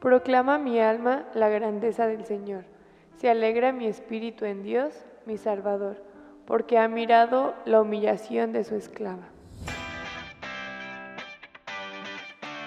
Proclama 0.00 0.56
mi 0.56 0.80
alma 0.80 1.24
la 1.34 1.50
grandeza 1.50 2.06
del 2.06 2.24
Señor. 2.24 2.64
Se 3.20 3.28
alegra 3.28 3.70
mi 3.70 3.86
espíritu 3.86 4.46
en 4.46 4.62
Dios, 4.62 4.94
mi 5.26 5.36
Salvador, 5.36 6.02
porque 6.46 6.78
ha 6.78 6.88
mirado 6.88 7.54
la 7.66 7.82
humillación 7.82 8.54
de 8.54 8.64
su 8.64 8.76
esclava. 8.76 9.28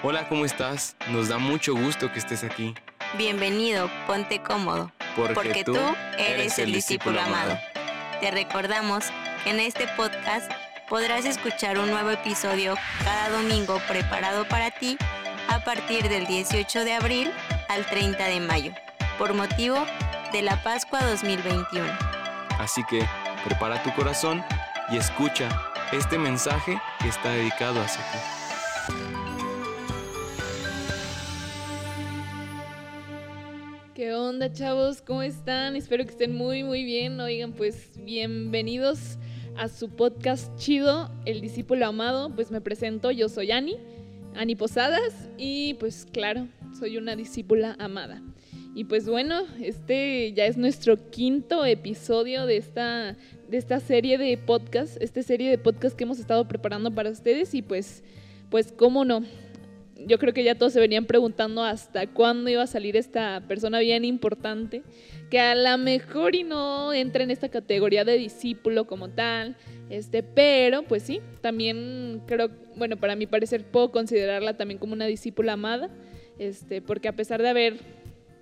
Hola, 0.04 0.28
¿cómo 0.30 0.46
estás? 0.46 0.96
Nos 1.12 1.30
da 1.30 1.40
mucho 1.40 1.74
gusto 1.74 2.12
que 2.12 2.20
estés 2.20 2.44
aquí. 2.44 2.76
Bienvenido, 3.18 3.90
ponte 4.06 4.40
cómodo, 4.44 4.92
Porque, 5.16 5.64
tú 5.64 5.76
eres 6.20 6.60
el 6.60 6.72
discípulo 6.72 7.20
amado. 7.20 7.58
Te 8.22 8.30
recordamos 8.30 9.06
que 9.44 9.50
en 9.50 9.60
este 9.60 9.88
podcast 9.98 10.52
podrás 10.88 11.26
escuchar 11.26 11.80
un 11.80 11.90
nuevo 11.90 12.12
episodio 12.12 12.76
cada 13.04 13.30
domingo 13.30 13.80
preparado 13.88 14.48
para 14.48 14.70
ti 14.70 14.98
a 15.48 15.64
partir 15.64 16.08
del 16.10 16.26
18 16.26 16.86
de 16.86 16.94
abril 16.94 17.32
al 17.70 17.86
30 17.86 18.26
de 18.26 18.40
mayo, 18.40 18.72
por 19.18 19.34
motivo 19.34 19.76
de 20.32 20.42
la 20.42 20.62
Pascua 20.64 21.02
2021. 21.04 21.86
Así 22.60 22.84
que 22.90 23.06
prepara 23.44 23.82
tu 23.84 23.94
corazón 23.94 24.44
y 24.92 24.98
escucha 24.98 25.50
este 25.92 26.18
mensaje 26.18 26.82
que 27.02 27.08
está 27.08 27.32
dedicado 27.32 27.82
hacia 27.82 28.02
ti. 28.12 28.18
¿Qué 33.94 34.14
onda, 34.14 34.52
chavos? 34.52 35.02
¿Cómo 35.02 35.22
están? 35.22 35.76
Espero 35.76 36.04
que 36.04 36.12
estén 36.12 36.36
muy, 36.36 36.64
muy 36.64 36.84
bien. 36.84 37.20
Oigan, 37.20 37.54
pues 37.54 37.92
bienvenidos 38.04 39.20
a 39.56 39.68
su 39.68 39.90
podcast 39.90 40.56
chido, 40.58 41.12
El 41.26 41.42
Discípulo 41.42 41.86
Amado. 41.86 42.34
Pues 42.34 42.50
me 42.50 42.60
presento, 42.60 43.12
yo 43.12 43.30
soy 43.30 43.52
Ani, 43.52 43.78
Ani 44.36 44.56
Posadas, 44.56 45.30
y 45.38 45.76
pues 45.76 46.08
claro, 46.12 46.48
soy 46.78 46.98
una 46.98 47.16
discípula 47.16 47.76
amada. 47.80 48.22
Y 48.76 48.86
pues 48.86 49.08
bueno, 49.08 49.44
este 49.62 50.34
ya 50.34 50.46
es 50.46 50.58
nuestro 50.58 51.12
quinto 51.12 51.64
episodio 51.64 52.48
de 52.48 52.58
esta, 52.58 53.16
de 53.48 53.58
esta 53.58 53.80
serie 53.80 54.18
de 54.18 54.36
podcast, 54.38 55.00
esta 55.00 55.22
serie 55.22 55.50
de 55.50 55.60
podcast 55.60 55.96
que 55.96 56.06
hemos 56.06 56.20
estado 56.20 56.48
preparando 56.48 56.90
para 56.90 57.12
ustedes 57.12 57.54
y 57.54 57.62
pues, 57.62 58.04
pues 58.50 58.72
cómo 58.72 59.06
no, 59.06 59.24
yo 60.08 60.20
creo 60.20 60.34
que 60.34 60.44
ya 60.44 60.56
todos 60.56 60.74
se 60.74 60.80
venían 60.80 61.06
preguntando 61.06 61.64
hasta 61.64 62.08
cuándo 62.08 62.50
iba 62.50 62.64
a 62.64 62.68
salir 62.68 62.98
esta 62.98 63.44
persona 63.48 63.80
bien 63.80 64.06
importante, 64.06 64.84
que 65.30 65.40
a 65.40 65.56
lo 65.56 65.78
mejor 65.78 66.36
y 66.36 66.44
no 66.44 66.94
entra 66.94 67.24
en 67.24 67.32
esta 67.32 67.50
categoría 67.50 68.06
de 68.06 68.18
discípulo 68.18 68.86
como 68.86 69.10
tal, 69.10 69.56
este, 69.90 70.24
pero 70.24 70.84
pues 70.84 71.04
sí, 71.04 71.22
también 71.42 72.22
creo, 72.26 72.50
bueno, 72.76 72.98
para 72.98 73.16
mi 73.16 73.28
parecer 73.28 73.64
puedo 73.66 73.92
considerarla 73.92 74.58
también 74.58 74.80
como 74.80 74.94
una 74.94 75.06
discípula 75.06 75.54
amada, 75.54 75.90
este, 76.38 76.82
porque 76.82 77.08
a 77.08 77.16
pesar 77.16 77.42
de 77.42 77.50
haber 77.50 77.80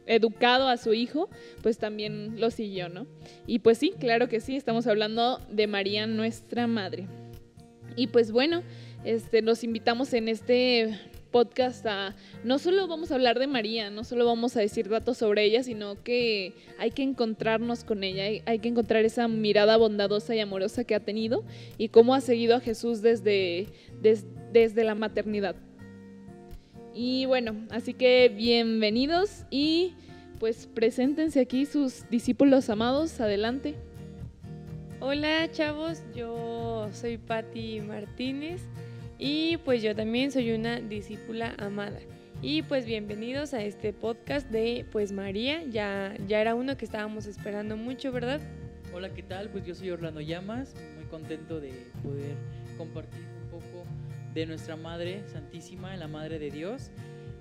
educado 0.05 0.67
a 0.67 0.77
su 0.77 0.93
hijo, 0.93 1.29
pues 1.61 1.77
también 1.77 2.39
lo 2.39 2.51
siguió, 2.51 2.89
¿no? 2.89 3.07
Y 3.47 3.59
pues 3.59 3.77
sí, 3.77 3.93
claro 3.99 4.27
que 4.27 4.39
sí, 4.39 4.55
estamos 4.55 4.87
hablando 4.87 5.39
de 5.49 5.67
María, 5.67 6.07
nuestra 6.07 6.67
madre. 6.67 7.07
Y 7.95 8.07
pues 8.07 8.31
bueno, 8.31 8.63
este, 9.03 9.41
nos 9.41 9.63
invitamos 9.63 10.13
en 10.13 10.27
este 10.27 10.97
podcast 11.31 11.85
a, 11.85 12.15
no 12.43 12.59
solo 12.59 12.87
vamos 12.87 13.11
a 13.11 13.15
hablar 13.15 13.39
de 13.39 13.47
María, 13.47 13.89
no 13.89 14.03
solo 14.03 14.25
vamos 14.25 14.55
a 14.57 14.59
decir 14.59 14.89
datos 14.89 15.17
sobre 15.17 15.43
ella, 15.45 15.63
sino 15.63 16.01
que 16.03 16.53
hay 16.77 16.91
que 16.91 17.03
encontrarnos 17.03 17.83
con 17.83 18.03
ella, 18.03 18.43
hay, 18.45 18.59
que 18.59 18.67
encontrar 18.67 19.05
esa 19.05 19.27
mirada 19.27 19.77
bondadosa 19.77 20.35
y 20.35 20.39
amorosa 20.39 20.83
que 20.83 20.95
ha 20.95 20.99
tenido 20.99 21.43
y 21.77 21.89
cómo 21.89 22.13
ha 22.13 22.21
seguido 22.21 22.55
a 22.55 22.59
Jesús 22.59 23.01
desde, 23.01 23.67
des- 24.01 24.25
desde 24.51 24.83
la 24.83 24.95
maternidad. 24.95 25.55
Y 26.93 27.25
bueno, 27.25 27.55
así 27.69 27.93
que 27.93 28.29
bienvenidos 28.35 29.45
y 29.49 29.93
pues 30.39 30.67
preséntense 30.67 31.39
aquí 31.39 31.65
sus 31.65 32.09
discípulos 32.09 32.69
amados, 32.69 33.21
adelante. 33.21 33.75
Hola 34.99 35.49
chavos, 35.51 36.03
yo 36.13 36.89
soy 36.93 37.17
Patti 37.17 37.79
Martínez 37.81 38.61
y 39.21 39.57
pues 39.57 39.83
yo 39.83 39.95
también 39.95 40.31
soy 40.31 40.51
una 40.51 40.81
discípula 40.81 41.53
amada. 41.59 41.99
Y 42.41 42.63
pues 42.63 42.87
bienvenidos 42.87 43.53
a 43.53 43.63
este 43.63 43.93
podcast 43.93 44.49
de 44.49 44.83
pues 44.91 45.11
María, 45.11 45.63
ya, 45.63 46.15
ya 46.27 46.41
era 46.41 46.55
uno 46.55 46.75
que 46.75 46.85
estábamos 46.85 47.27
esperando 47.27 47.77
mucho, 47.77 48.11
¿verdad? 48.11 48.41
Hola, 48.91 49.13
¿qué 49.13 49.21
tal? 49.21 49.49
Pues 49.49 49.63
yo 49.63 49.75
soy 49.75 49.91
Orlando 49.91 50.21
Llamas, 50.21 50.73
muy 50.95 51.05
contento 51.05 51.59
de 51.59 51.69
poder 52.01 52.35
compartir 52.79 53.21
un 53.43 53.49
poco 53.51 53.85
de 54.33 54.47
nuestra 54.47 54.75
Madre 54.75 55.21
Santísima, 55.27 55.95
la 55.97 56.07
Madre 56.07 56.39
de 56.39 56.49
Dios. 56.49 56.89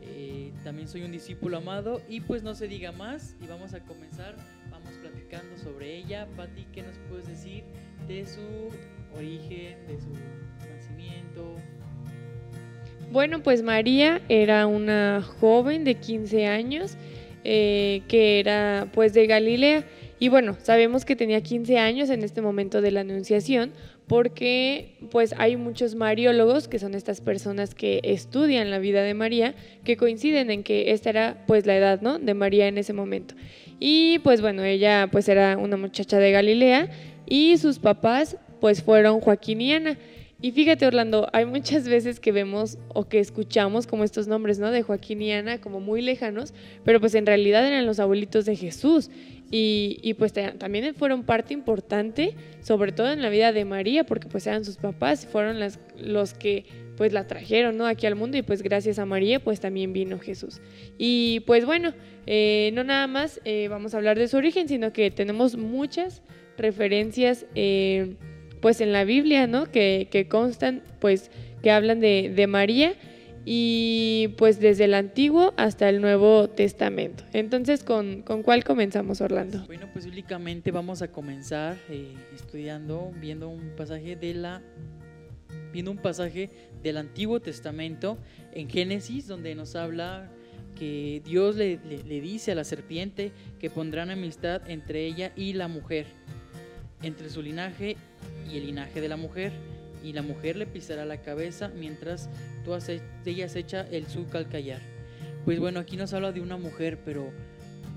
Eh, 0.03 0.53
también 0.63 0.87
soy 0.87 1.03
un 1.03 1.13
discípulo 1.13 1.57
amado 1.57 2.03
y 2.11 2.21
pues 2.21 2.43
no 2.43 2.55
se 2.55 2.69
diga 2.69 2.93
más 2.93 3.37
y 3.43 3.47
vamos 3.47 3.73
a 3.73 3.81
comenzar, 3.81 4.37
vamos 4.71 4.91
platicando 5.01 5.57
sobre 5.57 5.97
ella. 5.97 6.29
Pati, 6.37 6.67
¿qué 6.75 6.83
nos 6.83 6.99
puedes 7.09 7.27
decir 7.27 7.65
de 8.07 8.27
su 8.27 8.69
origen, 9.17 9.87
de 9.87 9.99
su? 9.99 10.11
Bueno, 13.13 13.43
pues 13.43 13.63
María 13.63 14.21
era 14.29 14.67
una 14.67 15.21
joven 15.41 15.85
de 15.85 15.97
15 15.97 16.47
años 16.47 16.97
eh, 17.43 18.03
que 18.07 18.39
era 18.39 18.89
pues 18.93 19.13
de 19.15 19.27
Galilea. 19.27 19.85
Y 20.19 20.29
bueno, 20.29 20.57
sabemos 20.63 21.05
que 21.05 21.17
tenía 21.17 21.41
15 21.41 21.79
años 21.79 22.11
en 22.11 22.23
este 22.23 22.43
momento 22.43 22.83
de 22.83 22.91
la 22.91 23.01
anunciación 23.01 23.73
porque 24.07 24.97
pues 25.11 25.35
hay 25.39 25.57
muchos 25.57 25.95
mariólogos, 25.95 26.69
que 26.69 26.79
son 26.79 26.95
estas 26.95 27.21
personas 27.21 27.75
que 27.75 28.01
estudian 28.03 28.71
la 28.71 28.81
vida 28.81 29.03
de 29.03 29.15
María, 29.15 29.55
que 29.85 29.97
coinciden 29.97 30.51
en 30.51 30.63
que 30.63 30.91
esta 30.91 31.11
era 31.11 31.45
pues 31.47 31.65
la 31.65 31.77
edad, 31.77 32.01
¿no? 32.03 32.19
de 32.19 32.35
María 32.35 32.69
en 32.69 32.77
ese 32.77 32.93
momento. 32.93 33.35
Y 33.79 34.19
pues 34.19 34.41
bueno, 34.41 34.63
ella 34.63 35.09
pues 35.11 35.29
era 35.29 35.57
una 35.57 35.77
muchacha 35.77 36.19
de 36.19 36.33
Galilea 36.33 36.91
y 37.27 37.57
sus 37.57 37.79
papás 37.79 38.37
pues 38.61 38.83
fueron 38.83 39.21
Joaquín 39.21 39.61
y. 39.61 39.73
Y 40.43 40.53
fíjate, 40.53 40.87
Orlando, 40.87 41.29
hay 41.35 41.45
muchas 41.45 41.87
veces 41.87 42.19
que 42.19 42.33
vemos 42.33 42.79
o 42.89 43.09
que 43.09 43.19
escuchamos 43.19 43.87
como 43.87 44.05
estos 44.05 44.27
nombres, 44.27 44.59
¿no? 44.59 44.71
De 44.71 44.83
Joaquín 44.83 45.21
y 45.21 45.33
Ana, 45.33 45.61
como 45.61 45.81
muy 45.81 46.01
lejanos, 46.01 46.55
pero 46.83 46.99
pues 46.99 47.15
en 47.15 47.27
realidad 47.27 47.67
eran 47.67 47.85
los 47.85 48.01
abuelitos 48.01 48.47
de 48.47 48.57
Jesús. 48.57 49.11
Y, 49.53 49.99
y 50.03 50.15
pues 50.15 50.33
ta- 50.33 50.53
también 50.55 50.95
fueron 50.95 51.25
parte 51.25 51.53
importante, 51.53 52.37
sobre 52.63 52.93
todo 52.93 53.11
en 53.13 53.21
la 53.21 53.29
vida 53.29 53.53
de 53.53 53.65
María, 53.65 54.05
porque 54.05 54.29
pues 54.29 54.47
eran 54.47 54.65
sus 54.65 54.77
papás, 54.77 55.27
fueron 55.27 55.59
las, 55.61 55.79
los 55.99 56.33
que 56.35 56.65
pues 56.97 57.13
la 57.13 57.27
trajeron, 57.27 57.77
¿no? 57.77 57.87
Aquí 57.87 58.07
al 58.07 58.15
mundo 58.15 58.37
y 58.39 58.43
pues 58.43 58.63
gracias 58.63 58.99
a 58.99 59.05
María 59.07 59.41
pues 59.41 59.59
también 59.61 59.93
vino 59.93 60.19
Jesús. 60.21 60.61
Y 60.99 61.41
pues 61.47 61.67
bueno, 61.67 61.93
eh, 62.27 62.71
no 62.75 62.85
nada 62.85 63.07
más 63.09 63.41
eh, 63.45 63.67
vamos 63.69 63.93
a 63.93 63.97
hablar 63.99 64.19
de 64.19 64.29
su 64.29 64.37
origen, 64.37 64.69
sino 64.69 64.93
que 64.93 65.11
tenemos 65.11 65.57
muchas 65.57 66.23
referencias. 66.57 67.45
eh, 67.55 68.15
pues 68.61 68.81
en 68.81 68.93
la 68.93 69.05
Biblia, 69.05 69.47
¿no? 69.47 69.67
Que, 69.71 70.09
que 70.11 70.29
constan, 70.29 70.83
pues, 71.01 71.31
que 71.63 71.71
hablan 71.71 72.01
de, 72.01 72.33
de 72.35 72.47
María 72.47 72.95
y 73.45 74.29
pues 74.37 74.61
desde 74.61 74.85
el 74.85 74.95
Antiguo 74.95 75.55
hasta 75.57 75.89
el 75.89 76.01
Nuevo 76.03 76.49
Testamento. 76.51 77.25
Entonces, 77.33 77.83
¿con, 77.83 78.23
con 78.23 78.43
cuál 78.43 78.65
comenzamos, 78.65 79.21
Orlando? 79.23 79.65
Bueno, 79.67 79.89
pues 79.93 80.05
bíblicamente 80.05 80.71
vamos 80.71 81.01
a 81.03 81.09
comenzar 81.11 81.77
eh, 81.89 82.15
estudiando, 82.35 83.11
viendo 83.19 83.49
un 83.49 83.71
pasaje 83.77 84.17
de 84.17 84.35
la 84.35 84.63
viendo 85.73 85.91
un 85.93 85.99
pasaje 85.99 86.51
del 86.83 86.97
Antiguo 86.97 87.41
Testamento 87.41 88.19
en 88.53 88.69
Génesis, 88.69 89.27
donde 89.29 89.55
nos 89.55 89.75
habla 89.77 90.29
que 90.77 91.23
Dios 91.25 91.57
le, 91.57 91.79
le- 91.89 92.03
le 92.03 92.21
dice 92.21 92.53
a 92.53 92.55
la 92.57 92.65
serpiente 92.65 93.33
que 93.61 93.71
pondrán 93.71 94.11
amistad 94.11 94.63
entre 94.69 95.07
ella 95.07 95.33
y 95.37 95.53
la 95.53 95.69
mujer, 95.69 96.07
entre 97.03 97.31
su 97.31 97.41
linaje 97.41 97.97
y 98.51 98.57
el 98.59 98.67
linaje 98.67 99.01
de 99.01 99.09
la 99.09 99.17
mujer, 99.17 99.53
y 100.03 100.13
la 100.13 100.23
mujer 100.23 100.57
le 100.57 100.67
pisará 100.67 101.05
la 101.05 101.21
cabeza 101.21 101.69
mientras 101.69 102.29
tú 102.65 102.73
ella 103.27 103.45
acecha 103.47 103.87
el 103.91 104.07
su 104.07 104.27
calcallar. 104.27 104.81
Pues 105.45 105.59
bueno, 105.59 105.81
aquí 105.81 105.97
nos 105.97 106.13
habla 106.13 106.33
de 106.33 106.41
una 106.41 106.57
mujer, 106.57 106.99
pero 107.05 107.31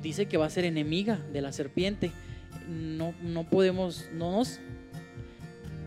dice 0.02 0.26
que 0.26 0.38
va 0.38 0.46
a 0.46 0.50
ser 0.50 0.66
enemiga 0.66 1.20
de 1.32 1.42
la 1.42 1.52
serpiente. 1.54 2.12
No, 2.70 3.14
no 3.22 3.50
podemos, 3.50 4.10
no 4.14 4.32
nos, 4.32 4.60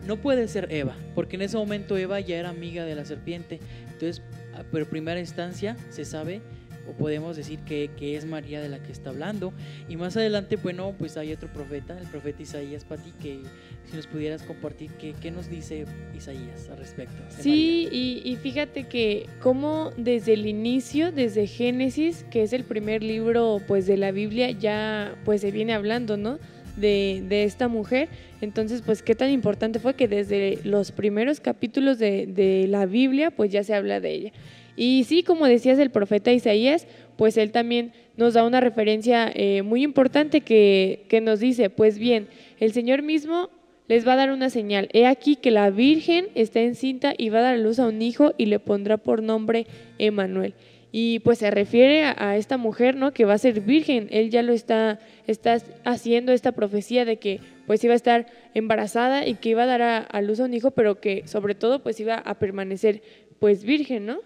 no 0.05 0.17
puede 0.17 0.47
ser 0.47 0.67
Eva, 0.71 0.95
porque 1.15 1.35
en 1.35 1.43
ese 1.43 1.57
momento 1.57 1.97
Eva 1.97 2.19
ya 2.19 2.37
era 2.37 2.49
amiga 2.49 2.83
de 2.85 2.95
la 2.95 3.05
serpiente. 3.05 3.59
Entonces, 3.91 4.21
a- 4.55 4.63
pero 4.71 4.85
en 4.85 4.89
primera 4.89 5.19
instancia 5.19 5.75
se 5.89 6.05
sabe 6.05 6.41
o 6.89 6.93
podemos 6.93 7.35
decir 7.35 7.59
que, 7.59 7.89
que 7.97 8.15
es 8.15 8.25
María 8.25 8.61
de 8.61 8.69
la 8.69 8.79
que 8.79 8.91
está 8.91 9.09
hablando. 9.09 9.53
Y 9.89 9.95
más 9.97 10.15
adelante, 10.17 10.55
bueno, 10.55 10.93
pues 10.97 11.17
hay 11.17 11.33
otro 11.33 11.51
profeta, 11.51 11.97
el 11.99 12.07
profeta 12.07 12.41
Isaías 12.41 12.85
Pati, 12.85 13.11
que 13.21 13.39
si 13.85 13.95
nos 13.95 14.07
pudieras 14.07 14.43
compartir 14.43 14.91
qué, 14.99 15.13
qué 15.21 15.31
nos 15.31 15.49
dice 15.49 15.85
Isaías 16.15 16.69
al 16.69 16.77
respecto. 16.77 17.15
Sí, 17.29 17.87
y, 17.91 18.21
y 18.25 18.35
fíjate 18.37 18.85
que 18.85 19.27
como 19.41 19.91
desde 19.97 20.33
el 20.33 20.45
inicio, 20.45 21.11
desde 21.11 21.47
Génesis, 21.47 22.25
que 22.31 22.43
es 22.43 22.53
el 22.53 22.63
primer 22.63 23.03
libro 23.03 23.61
pues 23.67 23.85
de 23.87 23.97
la 23.97 24.11
Biblia, 24.11 24.51
ya 24.51 25.15
pues 25.25 25.41
se 25.41 25.51
viene 25.51 25.73
hablando, 25.73 26.17
¿no? 26.17 26.39
De, 26.75 27.23
de 27.27 27.43
esta 27.43 27.67
mujer. 27.67 28.07
Entonces, 28.39 28.83
pues 28.85 29.01
qué 29.01 29.15
tan 29.15 29.31
importante 29.31 29.79
fue 29.79 29.95
que 29.95 30.07
desde 30.07 30.59
los 30.63 30.91
primeros 30.91 31.39
capítulos 31.39 31.97
de, 31.97 32.27
de 32.27 32.67
la 32.67 32.85
Biblia, 32.85 33.31
pues 33.31 33.51
ya 33.51 33.63
se 33.63 33.73
habla 33.73 33.99
de 33.99 34.11
ella. 34.11 34.31
Y 34.77 35.03
sí, 35.03 35.23
como 35.23 35.45
decías 35.47 35.79
el 35.79 35.89
profeta 35.89 36.31
Isaías, 36.31 36.87
pues 37.17 37.35
él 37.35 37.51
también 37.51 37.91
nos 38.15 38.35
da 38.35 38.45
una 38.45 38.61
referencia 38.61 39.29
eh, 39.33 39.63
muy 39.63 39.83
importante 39.83 40.41
que, 40.41 41.05
que 41.09 41.19
nos 41.19 41.41
dice, 41.41 41.69
pues 41.69 41.99
bien, 41.99 42.29
el 42.59 42.71
Señor 42.71 43.01
mismo 43.01 43.49
les 43.87 44.07
va 44.07 44.13
a 44.13 44.17
dar 44.17 44.31
una 44.31 44.49
señal. 44.49 44.89
He 44.93 45.05
aquí 45.05 45.35
que 45.35 45.51
la 45.51 45.69
Virgen 45.69 46.27
está 46.35 46.61
encinta 46.61 47.13
y 47.17 47.29
va 47.29 47.39
a 47.39 47.43
dar 47.43 47.55
a 47.55 47.57
luz 47.57 47.79
a 47.79 47.87
un 47.87 48.01
hijo 48.01 48.33
y 48.37 48.45
le 48.45 48.59
pondrá 48.59 48.97
por 48.97 49.23
nombre 49.23 49.65
Emanuel. 49.97 50.53
Y 50.91 51.19
pues 51.19 51.39
se 51.39 51.51
refiere 51.51 52.03
a, 52.03 52.37
esta 52.37 52.57
mujer, 52.57 52.95
¿no? 52.95 53.13
Que 53.13 53.25
va 53.25 53.33
a 53.33 53.37
ser 53.37 53.59
virgen. 53.59 54.07
Él 54.09 54.29
ya 54.29 54.41
lo 54.41 54.53
está, 54.53 54.99
está 55.27 55.57
haciendo 55.83 56.31
esta 56.31 56.53
profecía 56.53 57.03
de 57.03 57.17
que 57.17 57.41
pues 57.65 57.83
iba 57.83 57.93
a 57.93 57.97
estar 57.97 58.27
embarazada 58.53 59.27
y 59.27 59.35
que 59.35 59.49
iba 59.49 59.63
a 59.63 59.65
dar 59.65 59.81
a, 59.81 60.21
luz 60.21 60.39
a 60.39 60.45
un 60.45 60.53
hijo, 60.53 60.71
pero 60.71 61.01
que 61.01 61.27
sobre 61.27 61.55
todo 61.55 61.83
pues 61.83 61.99
iba 61.99 62.15
a 62.15 62.39
permanecer 62.39 63.01
pues 63.39 63.63
virgen, 63.63 64.05
¿no? 64.05 64.19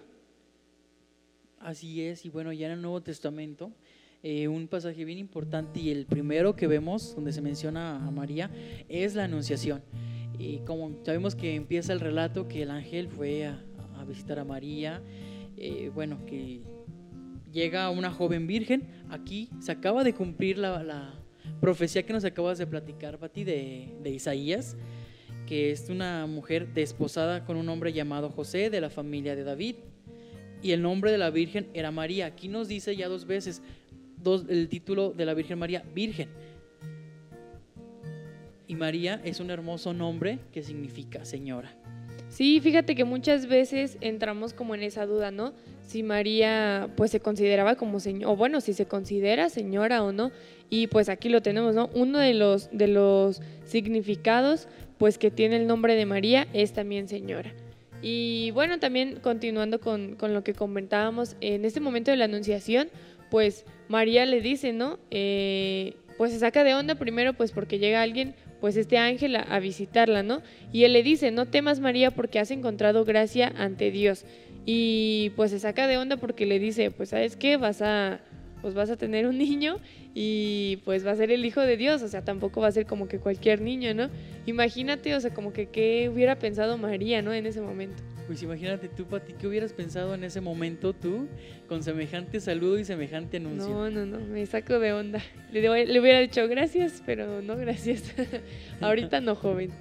Así 1.63 2.01
es, 2.01 2.25
y 2.25 2.29
bueno, 2.29 2.51
ya 2.51 2.65
en 2.65 2.73
el 2.73 2.81
Nuevo 2.81 3.01
Testamento, 3.01 3.71
eh, 4.23 4.47
un 4.47 4.67
pasaje 4.67 5.05
bien 5.05 5.19
importante 5.19 5.79
y 5.79 5.91
el 5.91 6.07
primero 6.07 6.55
que 6.55 6.65
vemos 6.65 7.13
donde 7.13 7.31
se 7.31 7.41
menciona 7.41 7.97
a 7.97 8.09
María 8.09 8.49
es 8.89 9.13
la 9.13 9.25
Anunciación. 9.25 9.83
Y 10.39 10.57
como 10.59 10.91
sabemos 11.03 11.35
que 11.35 11.53
empieza 11.53 11.93
el 11.93 11.99
relato 11.99 12.47
que 12.47 12.63
el 12.63 12.71
ángel 12.71 13.09
fue 13.09 13.45
a, 13.45 13.63
visitar 14.07 14.39
a 14.39 14.43
María, 14.43 15.03
eh, 15.55 15.91
bueno, 15.93 16.25
que 16.25 16.61
llega 17.51 17.91
una 17.91 18.09
joven 18.09 18.47
virgen, 18.47 18.87
aquí 19.09 19.47
se 19.59 19.71
acaba 19.71 20.03
de 20.03 20.15
cumplir 20.15 20.57
la, 20.57 21.13
profecía 21.59 22.03
que 22.03 22.11
nos 22.11 22.25
acabas 22.25 22.57
de 22.57 22.65
platicar, 22.65 23.19
Pati, 23.19 23.43
de, 23.43 23.95
de 24.01 24.09
Isaías, 24.09 24.75
que 25.45 25.71
es 25.71 25.89
una 25.89 26.25
mujer 26.25 26.73
desposada 26.73 27.45
con 27.45 27.55
un 27.55 27.69
hombre 27.69 27.93
llamado 27.93 28.31
José 28.31 28.71
de 28.71 28.81
la 28.81 28.89
familia 28.89 29.35
de 29.35 29.43
David. 29.43 29.75
Y 30.61 30.71
el 30.71 30.81
nombre 30.81 31.11
de 31.11 31.17
la 31.17 31.29
Virgen 31.29 31.67
era 31.73 31.91
María. 31.91 32.27
Aquí 32.27 32.47
nos 32.47 32.67
dice 32.67 32.95
ya 32.95 33.07
dos 33.07 33.25
veces, 33.25 33.61
el 34.49 34.69
título 34.69 35.11
de 35.11 35.25
la 35.25 35.33
Virgen 35.33 35.59
María, 35.59 35.83
Virgen. 35.93 36.29
Y 38.67 38.75
María 38.75 39.19
es 39.23 39.39
un 39.39 39.49
hermoso 39.49 39.93
nombre 39.93 40.39
que 40.51 40.63
significa 40.63 41.25
señora. 41.25 41.75
Sí, 42.29 42.61
fíjate 42.61 42.95
que 42.95 43.03
muchas 43.03 43.47
veces 43.47 43.97
entramos 43.99 44.53
como 44.53 44.73
en 44.73 44.83
esa 44.83 45.05
duda, 45.05 45.31
¿no? 45.31 45.53
Si 45.85 46.01
María 46.01 46.89
pues 46.95 47.11
se 47.11 47.19
consideraba 47.19 47.75
como 47.75 47.99
señora, 47.99 48.31
o 48.31 48.37
bueno, 48.37 48.61
si 48.61 48.71
se 48.71 48.85
considera 48.85 49.49
señora 49.49 50.01
o 50.01 50.13
no. 50.13 50.31
Y 50.69 50.87
pues 50.87 51.09
aquí 51.09 51.27
lo 51.27 51.41
tenemos, 51.41 51.75
¿no? 51.75 51.89
Uno 51.93 52.19
de 52.19 52.33
los, 52.33 52.69
de 52.71 52.87
los 52.87 53.41
significados 53.65 54.69
pues 54.97 55.17
que 55.17 55.31
tiene 55.31 55.57
el 55.57 55.67
nombre 55.67 55.95
de 55.95 56.05
María 56.05 56.47
es 56.53 56.71
también 56.71 57.09
señora. 57.09 57.53
Y 58.01 58.51
bueno, 58.51 58.79
también 58.79 59.19
continuando 59.21 59.79
con, 59.79 60.15
con 60.15 60.33
lo 60.33 60.43
que 60.43 60.53
comentábamos, 60.53 61.35
en 61.41 61.65
este 61.65 61.79
momento 61.79 62.11
de 62.11 62.17
la 62.17 62.25
anunciación, 62.25 62.89
pues 63.29 63.65
María 63.87 64.25
le 64.25 64.41
dice, 64.41 64.73
¿no? 64.73 64.99
Eh, 65.09 65.95
pues 66.17 66.33
se 66.33 66.39
saca 66.39 66.63
de 66.63 66.75
onda 66.75 66.95
primero, 66.95 67.33
pues 67.33 67.51
porque 67.51 67.79
llega 67.79 68.01
alguien, 68.01 68.35
pues 68.59 68.77
este 68.77 68.97
ángel 68.97 69.35
a, 69.35 69.59
visitarla, 69.59 70.21
¿no? 70.21 70.41
Y 70.71 70.83
él 70.83 70.93
le 70.93 71.01
dice, 71.01 71.31
no 71.31 71.47
temas 71.47 71.79
María 71.79 72.11
porque 72.11 72.39
has 72.39 72.51
encontrado 72.51 73.05
gracia 73.05 73.51
ante 73.57 73.89
Dios. 73.89 74.25
Y 74.65 75.31
pues 75.35 75.49
se 75.49 75.59
saca 75.59 75.87
de 75.87 75.97
onda 75.97 76.17
porque 76.17 76.45
le 76.45 76.59
dice, 76.59 76.91
pues 76.91 77.09
sabes 77.09 77.35
qué, 77.35 77.57
vas 77.57 77.81
a, 77.81 78.19
pues 78.61 78.73
vas 78.73 78.89
a 78.89 78.97
tener 78.97 79.27
un 79.27 79.37
niño 79.37 79.77
y 80.13 80.79
pues 80.85 81.05
va 81.05 81.11
a 81.11 81.15
ser 81.15 81.31
el 81.31 81.45
hijo 81.45 81.61
de 81.61 81.77
Dios, 81.77 82.01
o 82.01 82.07
sea, 82.07 82.23
tampoco 82.23 82.61
va 82.61 82.67
a 82.67 82.71
ser 82.71 82.85
como 82.85 83.07
que 83.07 83.19
cualquier 83.19 83.61
niño, 83.61 83.93
¿no? 83.93 84.09
Imagínate, 84.45 85.15
o 85.15 85.19
sea, 85.19 85.33
como 85.33 85.53
que 85.53 85.67
qué 85.67 86.09
hubiera 86.11 86.37
pensado 86.37 86.77
María, 86.77 87.21
¿no? 87.21 87.33
En 87.33 87.45
ese 87.45 87.61
momento. 87.61 88.03
Pues 88.27 88.43
imagínate 88.43 88.87
tú, 88.87 89.05
Pati, 89.05 89.33
¿qué 89.33 89.47
hubieras 89.47 89.73
pensado 89.73 90.13
en 90.13 90.23
ese 90.23 90.39
momento 90.39 90.93
tú 90.93 91.27
con 91.67 91.83
semejante 91.83 92.39
saludo 92.39 92.79
y 92.79 92.85
semejante 92.85 93.37
anuncio? 93.37 93.69
No, 93.69 93.89
no, 93.89 94.05
no, 94.05 94.19
me 94.19 94.45
saco 94.45 94.79
de 94.79 94.93
onda. 94.93 95.21
Le, 95.51 95.85
le 95.85 95.99
hubiera 95.99 96.19
dicho 96.19 96.47
gracias, 96.47 97.03
pero 97.05 97.41
no 97.41 97.57
gracias. 97.57 98.13
Ahorita 98.81 99.19
no, 99.19 99.35
joven. 99.35 99.71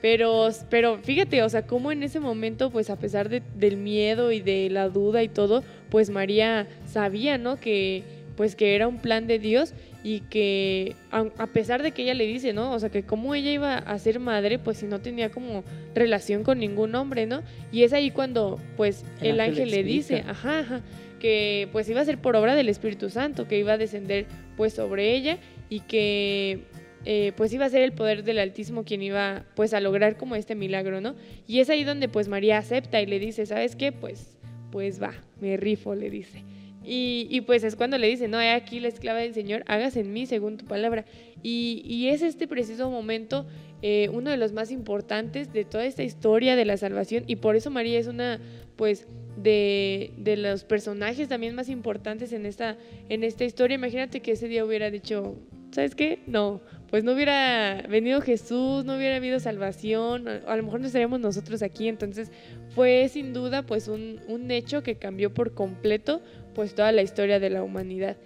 Pero, 0.00 0.48
pero 0.70 0.98
fíjate, 0.98 1.42
o 1.42 1.48
sea, 1.48 1.66
cómo 1.66 1.92
en 1.92 2.02
ese 2.02 2.20
momento, 2.20 2.70
pues 2.70 2.88
a 2.88 2.98
pesar 2.98 3.28
de, 3.28 3.42
del 3.56 3.76
miedo 3.76 4.32
y 4.32 4.40
de 4.40 4.70
la 4.70 4.88
duda 4.88 5.22
y 5.22 5.28
todo, 5.28 5.62
pues 5.90 6.08
María 6.08 6.66
sabía, 6.86 7.36
¿no? 7.36 7.56
Que 7.56 8.02
pues 8.36 8.56
que 8.56 8.74
era 8.74 8.88
un 8.88 8.98
plan 8.98 9.26
de 9.26 9.38
Dios 9.38 9.74
y 10.02 10.20
que 10.20 10.96
a 11.10 11.46
pesar 11.46 11.82
de 11.82 11.92
que 11.92 12.02
ella 12.02 12.14
le 12.14 12.26
dice, 12.26 12.52
¿no? 12.52 12.72
O 12.72 12.78
sea, 12.78 12.88
que 12.88 13.02
cómo 13.02 13.34
ella 13.34 13.52
iba 13.52 13.76
a 13.76 13.98
ser 13.98 14.18
madre, 14.18 14.58
pues 14.58 14.78
si 14.78 14.86
no 14.86 15.00
tenía 15.00 15.30
como 15.30 15.62
relación 15.94 16.42
con 16.42 16.58
ningún 16.58 16.94
hombre, 16.94 17.26
¿no? 17.26 17.42
Y 17.70 17.82
es 17.82 17.92
ahí 17.92 18.10
cuando, 18.10 18.58
pues, 18.76 19.04
el, 19.20 19.40
ángel, 19.40 19.70
le 19.70 19.82
dice, 19.84 20.24
ajá, 20.26 20.60
ajá, 20.60 20.82
que 21.20 21.68
pues 21.70 21.88
iba 21.88 22.00
a 22.00 22.04
ser 22.04 22.18
por 22.18 22.34
obra 22.34 22.56
del 22.56 22.68
Espíritu 22.68 23.10
Santo, 23.10 23.46
que 23.46 23.58
iba 23.58 23.74
a 23.74 23.78
descender 23.78 24.26
pues 24.56 24.72
sobre 24.72 25.14
ella 25.14 25.38
y 25.68 25.80
que 25.80 26.60
eh, 27.04 27.32
pues 27.36 27.52
iba 27.52 27.66
a 27.66 27.68
ser 27.68 27.82
el 27.82 27.92
poder 27.92 28.24
del 28.24 28.38
Altísimo 28.38 28.84
quien 28.84 29.02
iba 29.02 29.44
pues 29.54 29.72
a 29.72 29.80
lograr 29.80 30.16
como 30.16 30.34
este 30.34 30.54
milagro, 30.54 31.00
¿no? 31.00 31.14
Y 31.46 31.60
es 31.60 31.70
ahí 31.70 31.84
donde 31.84 32.08
pues 32.08 32.28
María 32.28 32.58
acepta 32.58 33.00
y 33.00 33.06
le 33.06 33.18
dice, 33.18 33.46
¿sabes 33.46 33.76
qué? 33.76 33.92
Pues, 33.92 34.38
pues 34.72 35.00
va, 35.00 35.12
me 35.40 35.56
rifo, 35.56 35.94
le 35.94 36.10
dice. 36.10 36.42
Y, 36.82 37.42
pues 37.42 37.62
es 37.62 37.76
cuando 37.76 37.98
le 37.98 38.06
dice, 38.06 38.26
no, 38.26 38.38
hay 38.38 38.48
aquí 38.48 38.80
la 38.80 38.88
esclava 38.88 39.18
del 39.20 39.34
Señor, 39.34 39.64
hagas 39.66 39.96
en 39.96 40.12
mí 40.12 40.26
según 40.26 40.56
tu 40.56 40.64
palabra. 40.64 41.04
Y, 41.42 42.08
es 42.08 42.22
este 42.22 42.48
preciso 42.48 42.90
momento 42.90 43.46
eh, 43.82 44.08
uno 44.12 44.30
de 44.30 44.36
los 44.36 44.52
más 44.52 44.70
importantes 44.70 45.52
de 45.52 45.64
toda 45.64 45.84
esta 45.84 46.02
historia 46.02 46.56
de 46.56 46.64
la 46.64 46.76
salvación 46.76 47.24
y 47.26 47.36
por 47.36 47.56
eso 47.56 47.70
María 47.70 47.98
es 47.98 48.06
una, 48.08 48.40
pues, 48.76 49.06
de, 49.36 50.12
de, 50.18 50.36
los 50.36 50.64
personajes 50.64 51.28
también 51.28 51.54
más 51.54 51.68
importantes 51.68 52.32
en 52.32 52.46
esta, 52.46 52.76
en 53.08 53.24
esta 53.24 53.44
historia. 53.44 53.74
Imagínate 53.74 54.20
que 54.20 54.32
ese 54.32 54.48
día 54.48 54.64
hubiera 54.64 54.90
dicho, 54.90 55.36
¿sabes 55.70 55.94
qué? 55.94 56.20
No, 56.26 56.60
pues 56.90 57.04
no 57.04 57.12
hubiera 57.12 57.82
venido 57.88 58.20
Jesús, 58.20 58.84
no 58.84 58.96
hubiera 58.96 59.16
habido 59.16 59.38
salvación, 59.38 60.26
a 60.28 60.56
lo 60.56 60.62
mejor 60.62 60.80
no 60.80 60.86
estaríamos 60.86 61.20
nosotros 61.20 61.62
aquí. 61.62 61.88
Entonces 61.88 62.32
fue 62.74 63.08
sin 63.08 63.32
duda 63.32 63.62
pues 63.64 63.88
un, 63.88 64.20
un 64.28 64.50
hecho 64.50 64.82
que 64.82 64.96
cambió 64.96 65.32
por 65.32 65.54
completo 65.54 66.20
pues 66.60 66.74
toda 66.74 66.92
la 66.92 67.00
historia 67.00 67.40
de 67.40 67.48
la 67.48 67.62
humanidad. 67.62 68.18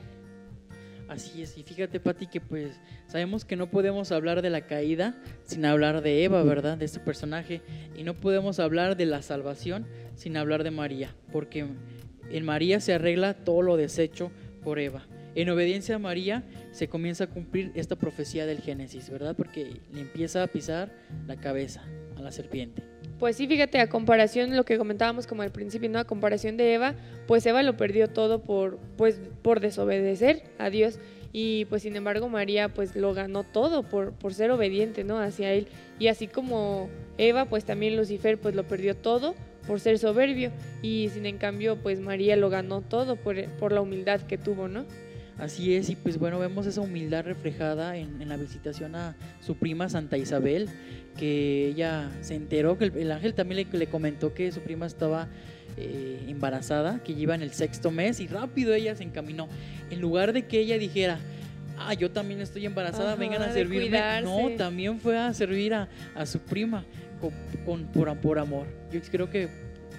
Así 1.08 1.40
es, 1.40 1.56
y 1.56 1.62
fíjate 1.62 2.00
Pati 2.00 2.26
que 2.26 2.40
pues 2.40 2.80
sabemos 3.06 3.44
que 3.44 3.54
no 3.54 3.70
podemos 3.70 4.10
hablar 4.10 4.42
de 4.42 4.50
la 4.50 4.62
caída 4.62 5.14
sin 5.44 5.64
hablar 5.64 6.02
de 6.02 6.24
Eva, 6.24 6.42
¿verdad? 6.42 6.76
De 6.76 6.84
este 6.84 6.98
personaje, 6.98 7.62
y 7.96 8.02
no 8.02 8.14
podemos 8.14 8.58
hablar 8.58 8.96
de 8.96 9.06
la 9.06 9.22
salvación 9.22 9.86
sin 10.16 10.36
hablar 10.36 10.64
de 10.64 10.72
María, 10.72 11.14
porque 11.30 11.64
en 12.28 12.44
María 12.44 12.80
se 12.80 12.94
arregla 12.94 13.34
todo 13.34 13.62
lo 13.62 13.76
deshecho 13.76 14.32
por 14.64 14.80
Eva. 14.80 15.06
En 15.36 15.48
obediencia 15.48 15.94
a 15.94 16.00
María 16.00 16.42
se 16.72 16.88
comienza 16.88 17.24
a 17.24 17.28
cumplir 17.28 17.70
esta 17.76 17.94
profecía 17.94 18.46
del 18.46 18.62
Génesis, 18.62 19.10
¿verdad? 19.10 19.36
Porque 19.36 19.80
le 19.92 20.00
empieza 20.00 20.42
a 20.42 20.48
pisar 20.48 20.92
la 21.28 21.36
cabeza 21.36 21.84
a 22.16 22.20
la 22.20 22.32
serpiente. 22.32 22.93
Pues 23.24 23.36
sí, 23.36 23.46
fíjate, 23.46 23.80
a 23.80 23.88
comparación, 23.88 24.54
lo 24.54 24.66
que 24.66 24.76
comentábamos 24.76 25.26
como 25.26 25.40
al 25.40 25.50
principio, 25.50 25.88
¿no? 25.88 25.98
A 25.98 26.04
comparación 26.04 26.58
de 26.58 26.74
Eva, 26.74 26.94
pues 27.26 27.46
Eva 27.46 27.62
lo 27.62 27.74
perdió 27.74 28.08
todo 28.08 28.42
por, 28.42 28.78
pues, 28.98 29.18
por 29.40 29.60
desobedecer 29.60 30.42
a 30.58 30.68
Dios. 30.68 30.98
Y 31.32 31.64
pues 31.64 31.84
sin 31.84 31.96
embargo 31.96 32.28
María 32.28 32.68
pues 32.68 32.94
lo 32.94 33.14
ganó 33.14 33.42
todo 33.42 33.82
por, 33.82 34.12
por 34.12 34.34
ser 34.34 34.50
obediente, 34.50 35.04
¿no? 35.04 35.18
Hacia 35.18 35.54
él. 35.54 35.68
Y 35.98 36.08
así 36.08 36.26
como 36.26 36.90
Eva, 37.16 37.46
pues 37.46 37.64
también 37.64 37.96
Lucifer 37.96 38.36
pues 38.36 38.54
lo 38.54 38.64
perdió 38.64 38.94
todo 38.94 39.34
por 39.66 39.80
ser 39.80 39.98
soberbio. 39.98 40.50
Y 40.82 41.08
sin 41.08 41.24
en 41.24 41.38
cambio 41.38 41.76
pues 41.76 42.00
María 42.00 42.36
lo 42.36 42.50
ganó 42.50 42.82
todo 42.82 43.16
por, 43.16 43.42
por 43.52 43.72
la 43.72 43.80
humildad 43.80 44.20
que 44.20 44.36
tuvo, 44.36 44.68
¿no? 44.68 44.84
Así 45.38 45.74
es, 45.74 45.90
y 45.90 45.96
pues 45.96 46.18
bueno, 46.18 46.38
vemos 46.38 46.66
esa 46.66 46.80
humildad 46.80 47.24
reflejada 47.24 47.96
en, 47.96 48.28
la 48.28 48.36
visitación 48.36 48.94
a 48.94 49.16
su 49.40 49.56
prima 49.56 49.88
Santa 49.88 50.16
Isabel, 50.16 50.68
que 51.18 51.68
ella 51.68 52.10
se 52.20 52.36
enteró 52.36 52.78
que 52.78 52.84
el, 52.84 53.10
ángel 53.10 53.34
también 53.34 53.66
le, 53.72 53.86
comentó 53.88 54.32
que 54.32 54.52
su 54.52 54.60
prima 54.60 54.86
estaba 54.86 55.26
eh, 55.76 56.24
embarazada, 56.28 57.02
que 57.02 57.12
iba 57.12 57.34
en 57.34 57.42
el 57.42 57.50
sexto 57.50 57.90
mes, 57.90 58.20
y 58.20 58.28
rápido 58.28 58.74
ella 58.74 58.94
se 58.94 59.02
encaminó. 59.02 59.48
En 59.90 60.00
lugar 60.00 60.32
de 60.32 60.46
que 60.46 60.60
ella 60.60 60.78
dijera, 60.78 61.18
ah, 61.78 61.94
yo 61.94 62.12
también 62.12 62.40
estoy 62.40 62.64
embarazada, 62.66 63.16
vengan 63.16 63.42
a 63.42 63.52
servirme. 63.52 64.22
No, 64.22 64.50
también 64.56 65.00
fue 65.00 65.18
a 65.18 65.34
servir 65.34 65.74
a, 65.74 65.88
su 66.26 66.38
prima 66.38 66.84
con, 67.64 67.84
por, 67.86 68.16
por 68.18 68.38
amor. 68.38 68.68
Yo 68.92 69.00
creo 69.10 69.28
que 69.28 69.48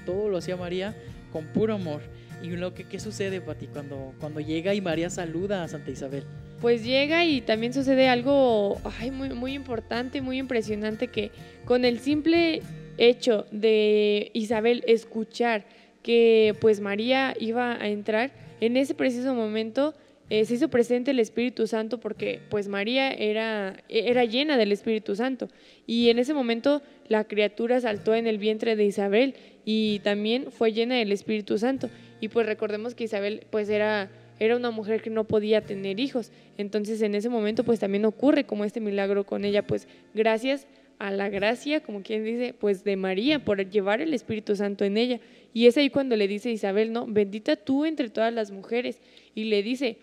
todo 0.06 0.30
lo 0.30 0.38
hacía 0.38 0.56
María 0.56 0.96
con 1.32 1.46
puro 1.48 1.75
amor. 1.75 2.01
¿Y 2.46 2.56
lo 2.58 2.75
que, 2.75 2.84
qué 2.84 3.00
sucede, 3.00 3.42
Pati, 3.42 3.66
cuando, 3.66 4.14
cuando 4.20 4.40
llega 4.40 4.75
y 4.75 4.82
María 4.82 5.10
saluda 5.10 5.64
a 5.64 5.68
Santa 5.68 5.90
Isabel? 5.90 6.24
Pues 6.62 6.84
llega 6.84 7.25
y 7.25 7.42
también 7.42 7.74
sucede 7.74 8.08
algo 8.08 8.80
muy, 9.12 9.30
muy 9.30 9.54
importante, 9.54 10.22
muy 10.22 10.38
impresionante, 10.38 11.08
que 11.08 11.32
con 11.66 11.86
el 11.86 12.00
simple 12.00 12.62
hecho 13.00 13.48
de 13.52 14.30
Isabel 14.34 14.84
escuchar 14.86 15.66
que 16.04 16.56
pues 16.62 16.82
María 16.82 17.36
iba 17.40 17.82
a 17.82 17.88
entrar, 17.88 18.32
en 18.62 18.78
ese 18.78 18.94
preciso 18.94 19.34
momento 19.34 19.96
eh, 20.30 20.46
se 20.46 20.54
hizo 20.54 20.70
presente 20.70 21.12
el 21.12 21.20
Espíritu 21.20 21.66
Santo 21.66 22.00
porque 22.00 22.42
pues 22.50 22.68
María 22.68 23.12
era, 23.12 23.84
era 23.90 24.24
llena 24.25 24.58
del 24.58 24.72
Espíritu 24.72 25.16
Santo 25.16 25.50
y 25.88 26.10
en 26.10 26.20
ese 26.20 26.34
momento 26.34 26.84
la 27.08 27.25
criatura 27.25 27.80
saltó 27.82 28.14
en 28.14 28.28
el 28.28 28.38
vientre 28.38 28.75
de 28.75 28.86
Isabel 28.86 29.36
y 29.66 30.00
también 30.00 30.52
fue 30.52 30.74
llena 30.74 30.96
del 30.96 31.12
Espíritu 31.12 31.58
Santo 31.58 31.90
y 32.25 32.27
pues 32.27 32.48
recordemos 32.48 32.96
que 32.96 33.03
Isabel 33.03 33.46
pues 33.51 33.70
era 33.70 34.10
era 34.39 34.58
una 34.58 34.72
mujer 34.72 35.03
que 35.03 35.12
no 35.12 35.25
podía 35.25 35.62
tener 35.62 36.00
hijos. 36.00 36.32
Entonces 36.58 37.01
en 37.03 37.13
ese 37.13 37.29
momento 37.29 37.63
pues 37.63 37.79
también 37.79 38.03
ocurre 38.03 38.46
como 38.46 38.65
este 38.65 38.79
milagro 38.79 39.25
con 39.25 39.46
ella, 39.46 39.65
pues 39.65 39.88
gracias 40.15 40.65
a 40.98 41.12
la 41.12 41.29
gracia, 41.29 41.82
como 41.82 42.01
quien 42.01 42.24
dice, 42.24 42.55
pues 42.60 42.84
de 42.84 42.96
María 42.96 43.46
por 43.46 43.70
llevar 43.70 44.01
el 44.01 44.13
Espíritu 44.13 44.55
Santo 44.55 44.86
en 44.86 44.98
ella. 44.98 45.20
Y 45.53 45.67
es 45.67 45.77
ahí 45.77 45.91
cuando 45.91 46.15
le 46.15 46.27
dice 46.27 46.50
Isabel, 46.51 46.91
no, 46.91 47.05
bendita 47.05 47.55
tú 47.58 47.86
entre 47.86 48.10
todas 48.10 48.34
las 48.34 48.50
mujeres. 48.50 49.00
Y 49.36 49.46
le 49.46 49.62
dice, 49.62 50.00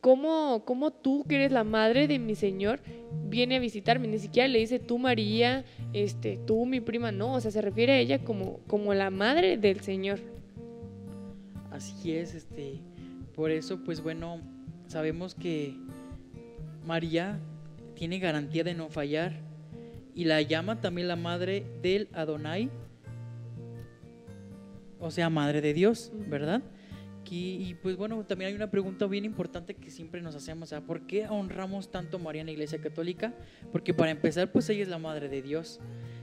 ¿cómo, 0.00 0.62
cómo 0.64 0.92
tú, 0.92 1.24
que 1.28 1.34
eres 1.34 1.52
la 1.52 1.62
madre 1.62 2.08
de 2.08 2.18
mi 2.18 2.34
Señor, 2.36 2.80
viene 3.28 3.56
a 3.56 3.60
visitarme? 3.60 4.08
Ni 4.08 4.18
siquiera 4.18 4.48
le 4.48 4.60
dice 4.60 4.78
tú 4.78 4.98
María, 4.98 5.64
este, 5.92 6.38
tú 6.46 6.64
mi 6.64 6.80
prima, 6.80 7.12
no, 7.12 7.34
o 7.34 7.40
sea, 7.40 7.50
se 7.50 7.60
refiere 7.60 7.92
a 7.92 7.98
ella 7.98 8.24
como, 8.24 8.60
como 8.66 8.94
la 8.94 9.10
madre 9.10 9.58
del 9.58 9.80
Señor. 9.80 10.20
Así 11.76 12.16
es, 12.16 12.34
este, 12.34 12.80
por 13.34 13.50
eso, 13.50 13.84
pues 13.84 14.00
bueno, 14.00 14.40
sabemos 14.86 15.34
que 15.34 15.76
María 16.86 17.38
tiene 17.94 18.18
garantía 18.18 18.64
de 18.64 18.72
no 18.72 18.88
fallar 18.88 19.34
y 20.14 20.24
la 20.24 20.40
llama 20.40 20.80
también 20.80 21.06
la 21.06 21.16
madre 21.16 21.66
del 21.82 22.08
Adonai, 22.14 22.70
o 24.98 25.10
sea, 25.10 25.28
madre 25.28 25.60
de 25.60 25.74
Dios, 25.74 26.12
¿verdad? 26.14 26.62
Y, 27.28 27.58
y, 27.68 27.74
pues 27.74 27.98
bueno, 27.98 28.24
también 28.24 28.48
hay 28.48 28.54
una 28.54 28.70
pregunta 28.70 29.06
bien 29.06 29.26
importante 29.26 29.74
que 29.74 29.90
siempre 29.90 30.22
nos 30.22 30.34
hacemos, 30.34 30.72
¿por 30.86 31.06
qué 31.06 31.28
honramos 31.28 31.90
tanto 31.90 32.16
a 32.16 32.20
María 32.20 32.40
en 32.40 32.46
la 32.46 32.52
Iglesia 32.52 32.80
Católica? 32.80 33.34
Porque 33.70 33.92
para 33.92 34.12
empezar, 34.12 34.50
pues 34.50 34.70
ella 34.70 34.82
es 34.82 34.88
la 34.88 34.98
madre 34.98 35.28
de 35.28 35.42
Dios. 35.42 35.78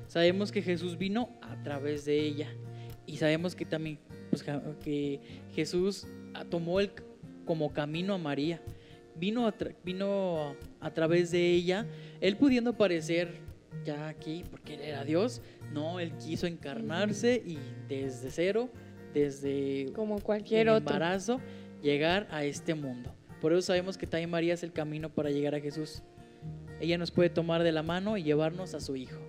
Sabemos 0.08 0.52
que 0.52 0.64
Jesús 0.64 0.98
vino 0.98 1.30
a 1.44 1.62
través 1.62 2.06
de 2.06 2.20
ella 2.20 2.50
y 3.06 3.18
sabemos 3.18 3.54
que 3.56 3.66
también 3.66 4.00
pues, 4.42 4.78
que 4.84 5.20
Jesús 5.54 6.08
tomó 6.50 6.80
el, 6.80 6.92
como 7.46 7.72
camino 7.72 8.14
a 8.14 8.18
María. 8.18 8.62
Vino 9.16 9.48
a, 9.48 9.54
vino 9.84 10.56
a 10.80 10.92
través 10.92 11.30
de 11.30 11.52
ella, 11.52 11.86
él 12.20 12.36
pudiendo 12.36 12.72
aparecer 12.72 13.36
ya 13.86 14.08
aquí, 14.08 14.44
porque 14.50 14.74
él 14.74 14.82
era 14.82 15.04
Dios, 15.04 15.42
no, 15.72 16.00
él 16.00 16.14
quiso 16.18 16.48
encarnarse 16.48 17.42
y 17.46 17.60
desde 17.88 18.32
cero, 18.32 18.70
desde 19.14 19.92
como 19.94 20.20
cualquier 20.20 20.62
el 20.62 20.70
otro 20.70 20.90
embarazo, 20.90 21.40
llegar 21.82 22.28
a 22.32 22.44
este 22.44 22.74
mundo. 22.74 23.14
Por 23.40 23.54
eso 23.54 23.62
sabemos 23.62 23.98
que 23.98 24.08
también 24.08 24.32
María 24.32 24.56
es 24.56 24.64
el 24.64 24.72
camino 24.72 25.10
para 25.10 25.30
llegar 25.30 25.54
a 25.54 25.60
Jesús. 25.60 26.02
Ella 26.80 26.98
nos 26.98 27.12
puede 27.12 27.30
tomar 27.30 27.62
de 27.62 27.72
la 27.72 27.84
mano 27.84 28.18
y 28.18 28.24
llevarnos 28.24 28.74
a 28.74 28.80
su 28.80 28.96
Hijo. 28.96 29.20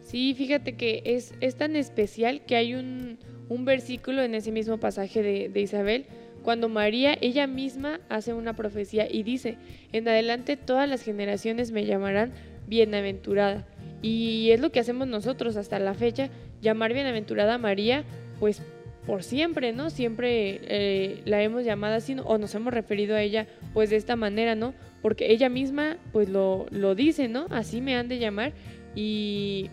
Sí, 0.00 0.34
fíjate 0.34 0.76
que 0.76 1.02
es, 1.04 1.34
es 1.40 1.56
tan 1.56 1.76
especial 1.76 2.44
que 2.44 2.56
hay 2.56 2.74
un, 2.74 3.18
un 3.48 3.64
versículo 3.64 4.22
en 4.22 4.34
ese 4.34 4.52
mismo 4.52 4.78
pasaje 4.78 5.22
de, 5.22 5.60
Isabel, 5.60 6.06
cuando 6.42 6.68
María 6.68 7.16
ella 7.20 7.46
misma 7.46 8.00
hace 8.08 8.34
una 8.34 8.54
profecía 8.54 9.10
y 9.10 9.22
dice, 9.22 9.56
en 9.92 10.08
adelante 10.08 10.56
todas 10.56 10.88
las 10.88 11.02
generaciones 11.02 11.72
me 11.72 11.86
llamarán 11.86 12.32
bienaventurada. 12.66 13.66
Y 14.02 14.50
es 14.50 14.60
lo 14.60 14.70
que 14.70 14.80
hacemos 14.80 15.08
nosotros 15.08 15.56
hasta 15.56 15.78
la 15.78 15.94
fecha, 15.94 16.28
llamar 16.60 16.92
bienaventurada 16.92 17.54
a 17.54 17.58
María, 17.58 18.04
pues 18.40 18.62
por 19.06 19.22
siempre, 19.22 19.72
¿no? 19.72 19.90
Siempre 19.90 20.60
eh, 20.62 21.22
la 21.24 21.42
hemos 21.42 21.64
llamado 21.64 21.94
así 21.94 22.16
o 22.24 22.38
nos 22.38 22.54
hemos 22.54 22.72
referido 22.72 23.14
a 23.14 23.22
ella 23.22 23.46
pues 23.72 23.90
de 23.90 23.96
esta 23.96 24.16
manera, 24.16 24.54
¿no? 24.54 24.74
Porque 25.02 25.30
ella 25.30 25.48
misma 25.48 25.98
pues 26.12 26.28
lo, 26.28 26.66
lo 26.70 26.94
dice, 26.94 27.28
¿no? 27.28 27.46
Así 27.50 27.80
me 27.80 27.96
han 27.96 28.08
de 28.08 28.18
llamar 28.18 28.52
y, 28.94 29.70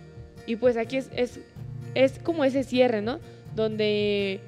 y 0.48 0.58
pues 0.58 0.78
aquí 0.78 0.98
es, 0.98 1.10
es, 1.16 1.40
es 1.96 2.20
como 2.20 2.44
ese 2.44 2.64
cierre, 2.64 3.02
¿no? 3.02 3.20
Donde 3.56 4.40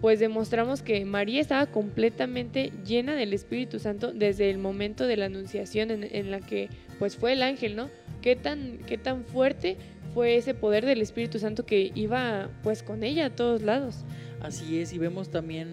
pues 0.00 0.18
demostramos 0.18 0.82
que 0.82 1.04
María 1.04 1.40
estaba 1.40 1.66
completamente 1.66 2.72
llena 2.84 3.14
del 3.14 3.32
Espíritu 3.32 3.78
Santo 3.78 4.12
desde 4.12 4.50
el 4.50 4.58
momento 4.58 5.06
de 5.06 5.16
la 5.16 5.26
anunciación 5.26 5.92
en, 5.92 6.02
en, 6.02 6.32
la 6.32 6.40
que 6.40 6.68
pues 6.98 7.16
fue 7.16 7.34
el 7.34 7.42
ángel, 7.42 7.76
¿no? 7.76 7.88
¿Qué 8.20 8.34
tan, 8.34 8.78
qué 8.78 8.98
tan 8.98 9.24
fuerte 9.24 9.76
fue 10.12 10.36
ese 10.36 10.54
poder 10.54 10.84
del 10.84 11.00
Espíritu 11.00 11.38
Santo 11.38 11.64
que 11.64 11.90
iba 11.94 12.50
pues 12.62 12.82
con 12.82 13.02
ella 13.02 13.26
a 13.26 13.30
todos 13.30 13.62
lados. 13.62 14.04
Así 14.40 14.80
es, 14.80 14.92
y 14.92 14.98
vemos 14.98 15.30
también 15.30 15.68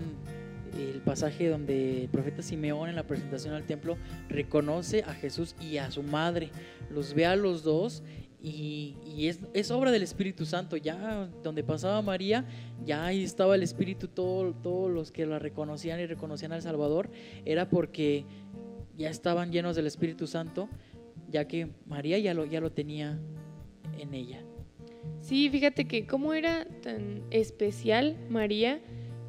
el 0.78 1.02
pasaje 1.02 1.50
donde 1.50 2.04
el 2.04 2.10
profeta 2.10 2.42
Simeón 2.42 2.90
en 2.90 2.96
la 2.96 3.04
presentación 3.04 3.54
al 3.54 3.66
templo 3.66 3.98
reconoce 4.30 5.04
a 5.04 5.14
Jesús 5.14 5.56
y 5.60 5.78
a 5.78 5.92
su 5.92 6.04
madre, 6.04 6.52
los 6.90 7.14
ve 7.14 7.26
a 7.26 7.36
los 7.36 7.64
dos 7.64 8.04
y, 8.42 9.28
es, 9.54 9.72
obra 9.72 9.92
del 9.92 10.04
Espíritu 10.04 10.46
Santo. 10.46 10.78
Ya 10.78 11.30
donde 11.44 11.64
pasaba 11.64 12.02
María, 12.02 12.46
ya 12.86 13.06
ahí 13.06 13.24
estaba 13.24 13.56
el 13.56 13.64
Espíritu, 13.64 14.08
todo, 14.08 14.54
todos 14.54 14.92
los 14.92 15.12
que 15.12 15.26
la 15.26 15.40
reconocían 15.40 16.00
y 16.00 16.06
reconocían 16.06 16.52
al 16.52 16.62
Salvador, 16.62 17.10
era 17.46 17.70
porque 17.70 18.26
ya 18.98 19.10
estaban 19.10 19.52
llenos 19.52 19.76
del 19.76 19.88
Espíritu 19.88 20.28
Santo, 20.28 20.70
ya 21.30 21.48
que 21.48 21.70
María 21.86 22.18
ya 22.20 22.34
lo, 22.34 22.46
ya 22.46 22.62
lo 22.62 22.72
tenía 22.72 23.20
en 23.98 24.14
ella. 24.14 24.42
Sí, 25.22 25.50
fíjate 25.50 25.86
que 25.86 26.06
cómo 26.06 26.34
era 26.34 26.66
tan 26.82 27.24
especial 27.32 28.18
María, 28.30 28.80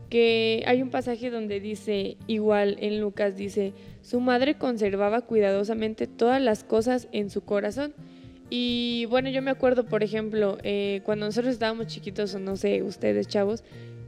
que 0.09 0.65
hay 0.67 0.83
un 0.83 0.91
pasaje 0.91 1.31
donde 1.31 1.61
dice, 1.61 2.17
igual 2.27 2.77
en 2.81 3.01
Lucas 3.01 3.37
dice, 3.37 3.73
su 4.03 4.21
madre 4.21 4.57
conservaba 4.57 5.23
cuidadosamente 5.23 6.07
todas 6.07 6.43
las 6.43 6.65
cosas 6.65 7.09
en 7.13 7.31
su 7.31 7.43
corazón. 7.43 7.95
Y 8.51 9.07
bueno, 9.07 9.31
yo 9.31 9.43
me 9.43 9.51
acuerdo, 9.51 9.87
por 9.87 10.03
ejemplo, 10.03 10.59
eh, 10.65 11.01
cuando 11.05 11.27
nosotros 11.27 11.53
estábamos 11.55 11.87
chiquitos, 11.87 12.35
o 12.35 12.41
no 12.41 12.57
sé, 12.57 12.83
ustedes 12.83 13.29
chavos, 13.29 13.63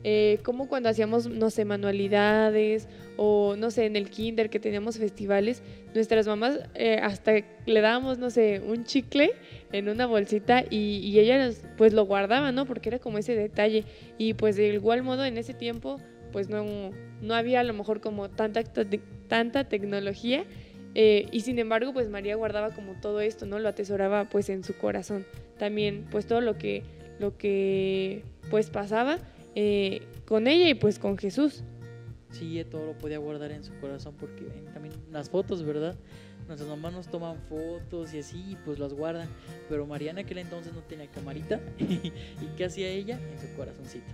eh, 0.05 0.41
como 0.43 0.67
cuando 0.69 0.89
hacíamos, 0.89 1.29
no 1.29 1.49
sé, 1.51 1.65
manualidades 1.65 2.89
o 3.17 3.55
no 3.57 3.71
sé, 3.71 3.87
en 3.87 3.95
el 3.95 4.11
kinder 4.11 4.51
que 4.51 4.59
teníamos 4.59 4.99
festivales, 4.99 5.63
nuestras 5.95 6.27
mamás 6.27 6.59
eh, 6.75 6.99
hasta 7.01 7.35
le 7.67 7.81
dábamos, 7.81 8.19
no 8.19 8.31
sé, 8.31 8.61
un 8.67 8.83
chicle 8.83 9.31
en 9.71 9.89
una 9.89 10.07
bolsita 10.07 10.65
y, 10.69 10.97
y 10.99 11.21
ellas 11.21 11.63
pues 11.77 11.93
lo 11.93 12.05
guardaban, 12.05 12.53
¿no? 12.57 12.67
Porque 12.67 12.89
era 12.89 12.99
como 12.99 13.19
ese 13.19 13.37
detalle. 13.37 13.85
Y 14.19 14.35
pues 14.35 14.57
de 14.57 14.75
igual 14.75 15.05
modo 15.05 15.25
en 15.25 15.39
ese 15.39 15.55
tiempo 15.55 16.01
pues 16.33 16.49
no, 16.49 16.91
no 17.21 17.35
había 17.35 17.61
a 17.61 17.65
lo 17.65 17.75
mejor 17.75 18.01
como 18.01 18.29
tanta, 18.31 18.65
tanta 19.29 19.65
tecnología. 19.69 20.45
Eh, 20.95 21.27
y 21.33 21.41
sin 21.41 21.59
embargo, 21.59 21.93
pues 21.93 22.09
María 22.09 22.37
guardaba 22.37 22.71
como 22.71 22.95
todo 23.01 23.21
esto, 23.21 23.47
¿no? 23.47 23.59
Lo 23.59 23.69
atesoraba 23.69 24.29
pues 24.29 24.49
en 24.49 24.65
su 24.65 24.75
corazón. 24.77 25.25
También 25.59 26.07
pues 26.11 26.27
todo 26.27 26.41
lo 26.41 26.59
que, 26.59 26.83
lo 27.19 27.37
que 27.37 28.23
pues 28.51 28.71
pasaba 28.71 29.19
eh, 29.55 30.03
con 30.27 30.47
ella 30.47 30.69
y 30.69 30.75
pues 30.75 30.99
con 30.99 31.17
Jesús. 31.17 31.63
Sí, 32.31 32.65
todo 32.71 32.87
lo 32.87 32.93
podía 32.99 33.19
guardar 33.19 33.53
en 33.53 33.63
su 33.63 33.75
corazón 33.81 34.15
porque 34.19 34.45
también 34.73 34.95
las 35.11 35.29
fotos, 35.29 35.63
¿verdad? 35.63 35.97
Nuestras 36.47 36.69
mamás 36.69 36.93
nos 36.93 37.09
toman 37.09 37.37
fotos 37.49 38.13
y 38.15 38.19
así, 38.19 38.57
pues 38.65 38.79
las 38.79 38.95
guardan. 38.95 39.29
Pero 39.69 39.87
Mariana 39.87 40.21
en 40.21 40.27
aquel 40.27 40.39
entonces 40.39 40.73
no 40.75 40.81
tenía 40.83 41.07
camarita. 41.07 41.61
¿Y 41.79 42.13
qué 42.57 42.65
hacía 42.65 42.89
ella? 42.89 43.19
En 43.33 43.39
su 43.39 43.55
corazoncito. 43.57 44.13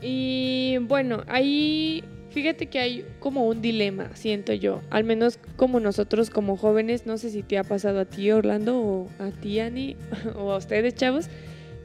Y 0.00 0.78
bueno, 0.82 1.24
ahí 1.26 2.04
fíjate 2.30 2.66
que 2.66 2.78
hay 2.78 3.06
como 3.20 3.46
un 3.46 3.62
dilema, 3.62 4.10
siento 4.14 4.52
yo. 4.52 4.80
Al 4.90 5.04
menos 5.04 5.38
como 5.56 5.80
nosotros 5.80 6.30
como 6.30 6.56
jóvenes, 6.56 7.06
no 7.06 7.18
sé 7.18 7.30
si 7.30 7.42
te 7.42 7.58
ha 7.58 7.64
pasado 7.64 8.00
a 8.00 8.04
ti, 8.04 8.30
Orlando, 8.30 8.78
o 8.80 9.08
a 9.18 9.30
ti, 9.30 9.60
Ani, 9.60 9.96
o 10.36 10.52
a 10.52 10.56
ustedes, 10.56 10.94
chavos, 10.94 11.26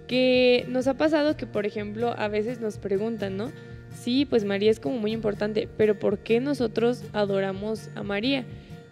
que 0.08 0.66
nos 0.70 0.88
ha 0.88 0.96
pasado 0.96 1.38
que, 1.38 1.48
por 1.48 1.66
ejemplo, 1.66 2.14
a 2.18 2.28
veces 2.28 2.60
nos 2.60 2.78
preguntan, 2.78 3.38
¿no? 3.38 3.52
Sí, 3.96 4.26
pues 4.26 4.44
María 4.44 4.72
es 4.72 4.80
como 4.80 4.98
muy 4.98 5.12
importante, 5.12 5.70
pero 5.78 5.98
¿por 5.98 6.20
qué 6.20 6.40
nosotros 6.40 7.04
adoramos 7.14 7.90
a 7.96 8.04
María? 8.04 8.46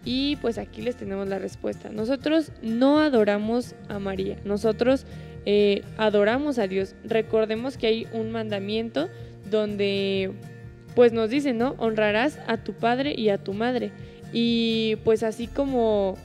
Y 0.04 0.36
pues 0.36 0.58
aquí 0.58 0.82
les 0.82 0.96
tenemos 0.96 1.28
la 1.28 1.38
respuesta. 1.38 1.90
Nosotros 1.90 2.50
no 2.62 2.98
adoramos 2.98 3.74
a 3.88 3.98
María, 3.98 4.38
nosotros 4.44 5.06
eh, 5.44 5.82
adoramos 5.96 6.58
a 6.58 6.66
Dios. 6.66 6.94
Recordemos 7.04 7.76
que 7.76 7.86
hay 7.86 8.06
un 8.12 8.30
mandamiento 8.30 9.08
donde 9.50 10.32
pues 10.94 11.12
nos 11.12 11.30
dice, 11.30 11.52
¿no? 11.52 11.74
Honrarás 11.78 12.38
a 12.46 12.58
tu 12.58 12.72
padre 12.72 13.14
y 13.16 13.28
a 13.28 13.38
tu 13.38 13.52
madre. 13.52 13.92
Y 14.32 14.96
pues 15.04 15.22
así 15.22 15.46
como, 15.46 16.16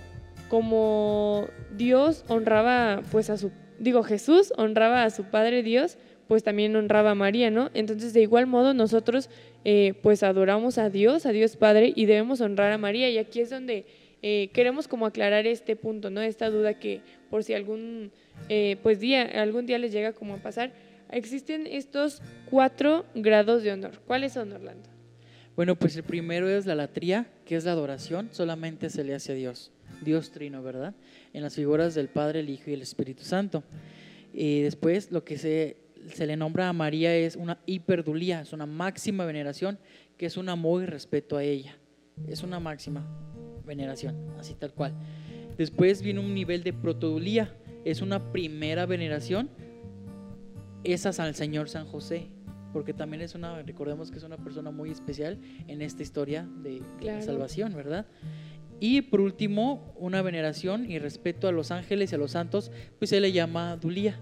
como 0.49 1.47
Dios 1.75 2.23
honraba 2.27 3.01
pues 3.11 3.29
a 3.29 3.37
su, 3.37 3.51
digo 3.79 4.03
Jesús 4.03 4.53
honraba 4.57 5.03
a 5.03 5.09
su 5.09 5.25
Padre 5.25 5.63
Dios, 5.63 5.97
pues 6.27 6.43
también 6.43 6.75
honraba 6.75 7.11
a 7.11 7.15
María, 7.15 7.49
¿no? 7.49 7.69
Entonces, 7.73 8.13
de 8.13 8.21
igual 8.21 8.47
modo, 8.47 8.73
nosotros 8.73 9.29
eh, 9.63 9.93
pues 10.01 10.23
adoramos 10.23 10.77
a 10.77 10.89
Dios, 10.89 11.25
a 11.25 11.31
Dios 11.31 11.55
Padre, 11.55 11.93
y 11.95 12.05
debemos 12.05 12.41
honrar 12.41 12.71
a 12.73 12.77
María. 12.77 13.09
Y 13.09 13.17
aquí 13.17 13.39
es 13.39 13.49
donde 13.49 13.85
eh, 14.21 14.49
queremos 14.53 14.87
como 14.87 15.05
aclarar 15.05 15.47
este 15.47 15.75
punto, 15.75 16.09
¿no? 16.09 16.21
Esta 16.21 16.49
duda 16.49 16.73
que 16.73 17.01
por 17.29 17.43
si 17.43 17.53
algún, 17.53 18.11
eh, 18.49 18.77
pues 18.83 18.99
día, 18.99 19.23
algún 19.41 19.65
día 19.65 19.77
les 19.77 19.91
llega 19.93 20.11
como 20.13 20.33
a 20.33 20.37
pasar, 20.37 20.71
existen 21.11 21.67
estos 21.67 22.21
cuatro 22.49 23.05
grados 23.15 23.63
de 23.63 23.71
honor. 23.71 23.99
¿Cuáles 24.05 24.33
son, 24.33 24.51
Orlando? 24.51 24.89
Bueno, 25.55 25.75
pues 25.75 25.95
el 25.95 26.03
primero 26.03 26.47
es 26.49 26.65
la 26.65 26.75
latría, 26.75 27.27
que 27.45 27.55
es 27.55 27.65
la 27.65 27.71
adoración, 27.71 28.29
solamente 28.31 28.89
se 28.89 29.03
le 29.03 29.15
hace 29.15 29.31
a 29.31 29.35
Dios, 29.35 29.71
Dios 30.03 30.31
trino, 30.31 30.61
¿verdad? 30.61 30.93
En 31.33 31.41
las 31.41 31.55
figuras 31.55 31.95
del 31.95 32.09
Padre, 32.09 32.41
el 32.41 32.49
Hijo 32.49 32.69
y 32.69 32.73
el 32.73 32.81
Espíritu 32.81 33.23
Santo. 33.23 33.63
Y 34.33 34.61
después 34.61 35.11
lo 35.11 35.23
que 35.23 35.37
se 35.37 35.77
se 36.13 36.25
le 36.25 36.37
nombra 36.37 36.69
a 36.69 36.73
María 36.73 37.15
es 37.15 37.35
una 37.35 37.59
hiperdulía, 37.65 38.41
es 38.41 38.53
una 38.53 38.65
máxima 38.65 39.25
veneración, 39.25 39.79
que 40.17 40.25
es 40.25 40.37
un 40.37 40.49
amor 40.49 40.83
y 40.83 40.85
respeto 40.85 41.37
a 41.37 41.43
ella. 41.43 41.77
Es 42.27 42.43
una 42.43 42.59
máxima 42.59 43.05
veneración, 43.65 44.15
así 44.39 44.55
tal 44.55 44.73
cual. 44.73 44.93
Después 45.57 46.01
viene 46.01 46.19
un 46.19 46.33
nivel 46.33 46.63
de 46.63 46.73
protodulía, 46.73 47.55
es 47.85 48.01
una 48.01 48.31
primera 48.31 48.85
veneración, 48.85 49.49
esas 50.83 51.19
al 51.19 51.35
Señor 51.35 51.69
San 51.69 51.85
José, 51.85 52.27
porque 52.73 52.93
también 52.93 53.21
es 53.21 53.35
una, 53.35 53.61
recordemos 53.61 54.11
que 54.11 54.17
es 54.17 54.23
una 54.23 54.37
persona 54.37 54.71
muy 54.71 54.91
especial 54.91 55.39
en 55.67 55.81
esta 55.81 56.03
historia 56.03 56.47
de, 56.63 56.81
la 57.01 57.21
salvación, 57.21 57.73
¿verdad? 57.75 58.05
Y 58.79 59.01
por 59.01 59.21
último, 59.21 59.93
una 59.97 60.21
veneración 60.21 60.89
y 60.89 60.99
respeto 60.99 61.47
a 61.47 61.51
los 61.51 61.71
ángeles 61.71 62.11
y 62.11 62.15
a 62.15 62.17
los 62.17 62.31
santos, 62.31 62.71
pues 62.99 63.09
se 63.09 63.19
le 63.19 63.31
llama 63.31 63.75
dulía. 63.77 64.19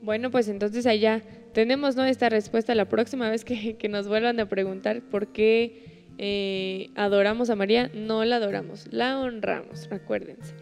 Bueno, 0.00 0.30
pues 0.30 0.48
entonces 0.48 0.86
allá 0.86 1.22
tenemos 1.52 1.96
¿no? 1.96 2.04
esta 2.04 2.28
respuesta 2.30 2.74
la 2.74 2.88
próxima 2.88 3.28
vez 3.28 3.44
que, 3.44 3.76
que 3.76 3.88
nos 3.88 4.08
vuelvan 4.08 4.40
a 4.40 4.48
preguntar 4.48 5.02
por 5.02 5.28
qué 5.28 6.06
eh, 6.18 6.90
adoramos 6.96 7.48
a 7.48 7.56
María. 7.56 7.90
No 7.94 8.24
la 8.24 8.36
adoramos, 8.36 8.86
la 8.90 9.20
honramos, 9.20 9.88
recuérdense. 9.88 10.54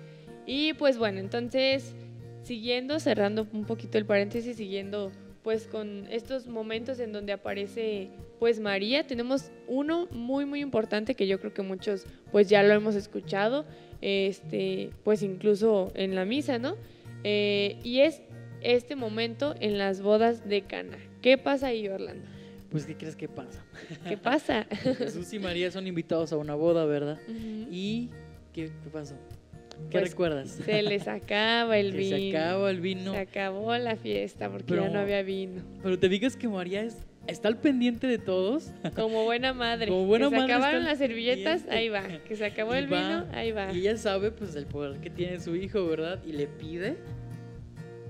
Y 0.47 0.75
pues 0.75 0.99
bueno, 0.99 1.19
entonces 1.19 1.95
siguiendo, 2.47 3.01
cerrando 3.01 3.47
un 3.53 3.65
poquito 3.65 3.99
el 3.99 4.07
paréntesis, 4.07 4.57
siguiendo 4.57 5.11
pues 5.43 5.67
con 5.67 6.07
estos 6.11 6.47
momentos 6.47 6.99
en 6.99 7.13
donde 7.13 7.33
aparece 7.33 8.11
pues 8.39 8.61
María, 8.61 9.07
tenemos 9.07 9.51
uno 9.69 10.07
muy 10.11 10.45
muy 10.45 10.61
importante 10.61 11.15
que 11.15 11.27
yo 11.27 11.39
creo 11.41 11.53
que 11.53 11.63
muchos 11.63 12.07
pues 12.33 12.49
ya 12.49 12.63
lo 12.63 12.73
hemos 12.73 12.95
escuchado, 12.95 13.65
este 14.01 14.91
pues 15.05 15.23
incluso 15.23 15.93
en 15.95 16.15
la 16.15 16.25
misa, 16.25 16.59
¿no? 16.59 16.77
Eh, 17.25 17.79
y 17.83 18.01
es 18.01 18.23
este 18.61 18.97
momento 18.97 19.55
en 19.61 19.79
las 19.79 20.01
bodas 20.01 20.49
de 20.49 20.63
Cana. 20.63 20.99
¿Qué 21.23 21.39
pasa 21.39 21.69
ahí, 21.69 21.89
Orlando? 21.89 22.27
Pues, 22.71 22.85
¿qué 22.85 22.97
crees 22.97 23.17
que 23.17 23.29
pasa? 23.29 23.65
¿Qué 24.09 24.17
pasa? 24.17 24.65
Jesús 24.99 25.33
y 25.33 25.39
María 25.39 25.71
son 25.71 25.87
invitados 25.87 26.33
a 26.33 26.37
una 26.37 26.55
boda, 26.55 26.85
¿verdad? 26.85 27.19
¿Y 27.71 28.11
qué, 28.53 28.71
qué 28.83 28.91
pasó? 28.91 29.15
¿Qué 29.91 29.99
Pues, 30.01 30.11
recuerdas? 30.11 30.51
Se 30.65 30.83
les 30.83 31.07
acaba 31.07 31.79
el 31.79 31.93
vino. 31.97 32.17
se 32.17 32.31
acaba 32.37 32.71
el 32.71 32.81
vino. 32.81 33.13
Se 33.13 33.19
acabó 33.19 33.77
la 33.77 33.97
fiesta 33.97 34.51
porque 34.51 34.75
ya 34.75 34.81
Pero- 34.83 34.93
no 34.93 34.99
había 35.01 35.23
vino. 35.23 35.63
Pero 35.83 35.99
te 35.99 36.09
digas 36.09 36.37
que 36.37 36.49
María 36.49 36.83
es, 36.83 36.97
está 37.27 37.49
al 37.49 37.59
pendiente 37.59 38.07
de 38.07 38.19
todos. 38.19 38.73
Como 38.97 39.25
buena 39.25 39.53
madre. 39.53 39.89
Como 39.89 40.07
buena 40.07 40.27
que 40.29 40.31
se 40.35 40.41
madre 40.41 40.53
acabaron 40.55 40.81
está 40.81 40.91
al 40.91 40.93
las 40.93 40.99
servilletas, 40.99 41.63
pendiente. 41.63 41.77
ahí 41.77 41.89
va. 41.89 42.25
Que 42.25 42.37
se 42.37 42.45
acabó 42.47 42.75
Y 42.75 42.79
el 42.79 42.93
va, 42.93 43.01
vino, 43.23 43.27
ahí 43.33 43.53
va. 43.53 43.73
Y 43.73 43.81
ella 43.81 43.97
sabe 43.97 44.31
pues 44.33 44.57
el 44.57 44.67
poder 44.67 45.01
que 45.01 45.11
tiene 45.11 45.39
su 45.41 45.55
hijo, 45.55 45.87
¿verdad? 45.87 46.21
Y 46.27 46.33
le 46.33 46.47
pide 46.47 46.97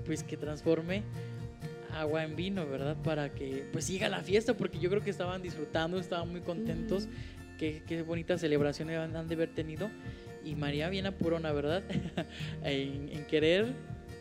pues 0.05 0.23
que 0.23 0.37
transforme 0.37 1.03
agua 1.93 2.23
en 2.23 2.35
vino, 2.35 2.65
¿verdad? 2.67 2.95
Para 3.03 3.29
que 3.33 3.65
pues 3.71 3.85
siga 3.85 4.07
la 4.09 4.21
fiesta, 4.21 4.55
porque 4.55 4.79
yo 4.79 4.89
creo 4.89 5.03
que 5.03 5.09
estaban 5.09 5.41
disfrutando, 5.41 5.99
estaban 5.99 6.29
muy 6.31 6.41
contentos. 6.41 7.03
Ujú. 7.05 7.13
Qué, 7.59 7.81
qué 7.87 8.03
bonita 8.03 8.37
celebración 8.37 8.89
han 8.91 9.27
de 9.27 9.33
haber 9.35 9.49
tenido. 9.49 9.89
Y 10.47 10.55
María 10.55 10.89
bien 10.89 11.05
apurona, 11.05 11.51
¿verdad? 11.51 11.83
en, 12.63 13.09
en 13.11 13.25
querer 13.25 13.73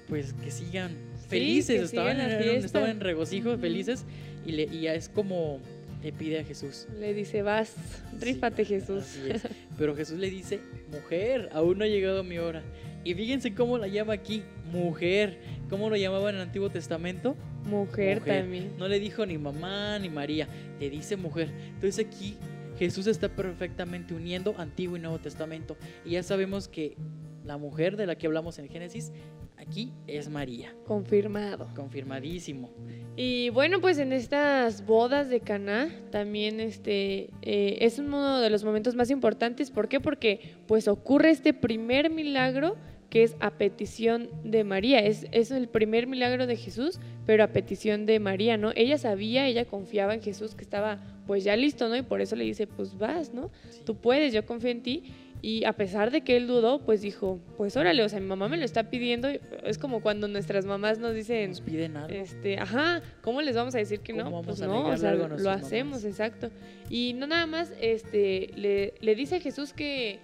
pues 0.09 0.33
que 0.35 0.50
sigan 0.50 0.92
felices, 1.28 1.78
que 1.78 1.85
estaban, 1.85 2.16
sigan 2.16 2.30
en, 2.30 2.42
fiesta. 2.42 2.66
estaban 2.66 2.90
en 2.90 3.00
regocijo, 3.00 3.56
felices. 3.59 4.04
Y, 4.45 4.52
le, 4.52 4.62
y 4.64 4.83
ya 4.83 4.95
es 4.95 5.09
como 5.09 5.61
le 6.02 6.12
pide 6.12 6.40
a 6.40 6.45
Jesús. 6.45 6.87
Le 6.99 7.14
dice, 7.14 7.42
vas, 7.42 7.75
rífate 8.21 8.64
Sí, 8.64 8.75
Jesús. 8.75 9.18
Pero 9.78 9.97
Jesús 9.97 10.18
le 10.18 10.30
dice, 10.30 10.61
mujer, 10.92 11.49
aún 11.52 11.78
no 11.78 11.85
ha 11.85 11.88
llegado 11.88 12.23
mi 12.23 12.38
hora. 12.38 12.62
Y 13.02 13.14
fíjense 13.14 13.54
cómo 13.54 13.78
la 13.78 13.88
llama 13.88 14.14
aquí, 14.14 14.42
mujer. 14.73 15.38
¿Cómo 15.68 15.90
lo 15.90 15.97
llamaba 15.97 16.30
en 16.30 16.37
el 16.37 16.42
Antiguo 16.42 16.71
Testamento? 16.71 17.37
Mujer, 17.64 18.21
Mujer. 18.21 18.42
también. 18.42 18.73
No 18.78 18.87
le 18.88 19.00
dijo 19.00 19.26
ni 19.26 19.38
mamá 19.38 19.99
ni 19.99 20.09
María, 20.09 20.47
le 20.78 20.90
dice 20.90 21.16
mujer. 21.16 21.50
Entonces 21.75 22.06
aquí 22.06 22.37
Jesús 22.78 23.06
está 23.06 23.28
perfectamente 23.28 24.14
uniendo 24.14 24.54
Antiguo 24.58 24.97
y 24.97 25.00
Nuevo 25.00 25.19
Testamento. 25.19 25.76
Y 26.04 26.10
ya 26.10 26.23
sabemos 26.23 26.69
que 26.69 26.97
la 27.45 27.56
mujer 27.56 27.97
de 27.97 28.06
la 28.06 28.17
que 28.17 28.26
hablamos 28.26 28.58
en 28.58 28.69
Génesis, 28.69 29.12
aquí 29.56 29.93
es 30.06 30.28
María. 30.28 30.75
Confirmado. 30.84 31.69
Confirmadísimo. 31.75 32.71
Y 33.17 33.50
bueno, 33.50 33.80
pues 33.80 33.99
en 33.99 34.12
estas 34.12 34.84
bodas 34.84 35.30
de 35.30 35.41
Caná 35.41 35.89
también 36.10 36.60
este 36.60 37.30
eh, 37.43 37.78
es 37.80 37.99
uno 37.99 38.41
de 38.41 38.50
los 38.50 38.65
momentos 38.65 38.95
más 38.95 39.10
importantes. 39.10 39.71
¿Por 39.71 39.89
qué? 39.89 40.00
Porque 40.00 40.56
pues 40.67 40.89
ocurre 40.89 41.30
este 41.30 41.54
primer 41.54 42.10
milagro 42.10 42.76
que 43.08 43.23
es 43.23 43.36
a 43.41 43.52
petición 43.52 44.28
de 44.45 44.65
María. 44.65 44.99
Es, 44.99 45.26
es 45.30 45.50
el 45.50 45.69
primer 45.69 46.06
milagro 46.06 46.47
de 46.47 46.56
Jesús, 46.56 46.99
pero 47.25 47.45
a 47.45 47.49
petición 47.49 48.04
de 48.04 48.19
María, 48.21 48.56
¿no? 48.56 48.73
Ella 48.75 48.99
sabía, 48.99 49.47
ella 49.47 49.65
confiaba 49.65 50.12
en 50.12 50.21
Jesús 50.21 50.54
que 50.54 50.65
estaba 50.65 51.00
pues 51.26 51.45
ya 51.45 51.56
listo, 51.56 51.89
¿no? 51.89 51.97
Y 51.97 52.02
por 52.02 52.21
eso 52.21 52.36
le 52.36 52.45
dice, 52.45 52.67
pues 52.67 52.97
vas, 52.99 53.32
¿no? 53.34 53.50
Sí. 53.71 53.80
Tú 53.84 53.97
puedes, 53.97 54.32
yo 54.32 54.45
confío 54.47 54.71
en 54.71 54.82
ti. 54.82 55.04
Y 55.43 55.65
a 55.65 55.75
pesar 55.75 56.10
de 56.10 56.23
que 56.23 56.36
él 56.36 56.47
dudó, 56.47 56.80
pues 56.80 57.02
dijo, 57.02 57.39
pues 57.58 57.76
órale, 57.76 58.02
o 58.02 58.08
sea, 58.08 58.19
mi 58.21 58.26
mamá 58.26 58.49
me 58.49 58.56
lo 58.56 58.65
está 58.65 58.91
pidiendo. 58.91 59.28
Es 59.65 59.76
como 59.78 60.00
cuando 60.00 60.28
nuestras 60.28 60.65
mamás 60.65 60.99
nos 60.99 61.15
dicen, 61.15 61.50
Nos 61.50 61.60
piden 61.60 61.97
algo. 61.97 62.08
este, 62.17 62.58
ajá, 62.58 63.02
¿cómo 63.21 63.43
les 63.43 63.54
vamos 63.54 63.75
a 63.75 63.78
decir 63.78 64.00
que 64.00 64.12
no? 64.15 64.25
¿Cómo 64.25 64.43
vamos 64.43 64.58
Pues 64.58 64.69
no, 64.69 64.86
o 64.89 64.97
sea, 64.97 65.15
lo 65.15 65.50
hacemos, 65.50 65.99
mamás? 65.99 66.04
exacto. 66.06 66.50
Y 66.89 67.12
no 67.12 67.26
nada 67.26 67.47
más, 67.47 67.73
este, 67.80 68.49
le, 68.56 68.95
le 69.00 69.15
dice 69.15 69.36
a 69.36 69.41
Jesús 69.41 69.73
que, 69.75 70.19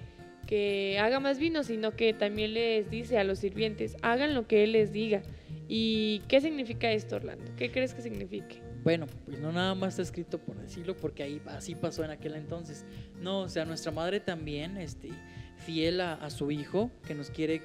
que 0.47 0.99
haga 0.99 1.21
más 1.21 1.39
vino, 1.39 1.63
sino 1.63 1.95
que 1.95 2.15
también 2.15 2.55
les 2.55 2.91
dice 2.91 3.19
a 3.19 3.25
los 3.25 3.39
sirvientes, 3.39 3.97
hagan 4.03 4.35
lo 4.35 4.47
que 4.49 4.65
Él 4.65 4.73
les 4.73 4.93
diga. 4.93 5.23
¿Y 5.69 6.23
qué 6.27 6.41
significa 6.41 6.91
esto, 6.91 7.17
Orlando? 7.17 7.45
¿Qué 7.57 7.71
crees 7.71 7.95
que 7.95 8.03
signifique? 8.03 8.61
Bueno, 8.83 9.07
pues 9.27 9.39
no 9.39 9.53
nada 9.53 9.75
más 9.75 9.91
está 9.91 10.03
escrito 10.03 10.39
por 10.39 10.57
decirlo, 10.57 10.97
porque 10.97 11.23
ahí 11.23 11.41
así 11.47 11.75
pasó 11.75 12.05
en 12.05 12.11
aquel 12.11 12.35
entonces. 12.35 12.85
No, 13.21 13.41
o 13.41 13.49
sea, 13.49 13.65
nuestra 13.65 13.93
madre 13.93 14.19
también, 14.19 14.77
este, 14.77 15.11
fiel 15.59 16.01
a, 16.01 16.15
a 16.15 16.31
su 16.31 16.51
hijo, 16.51 16.91
que 17.07 17.15
nos 17.15 17.31
quiere 17.31 17.63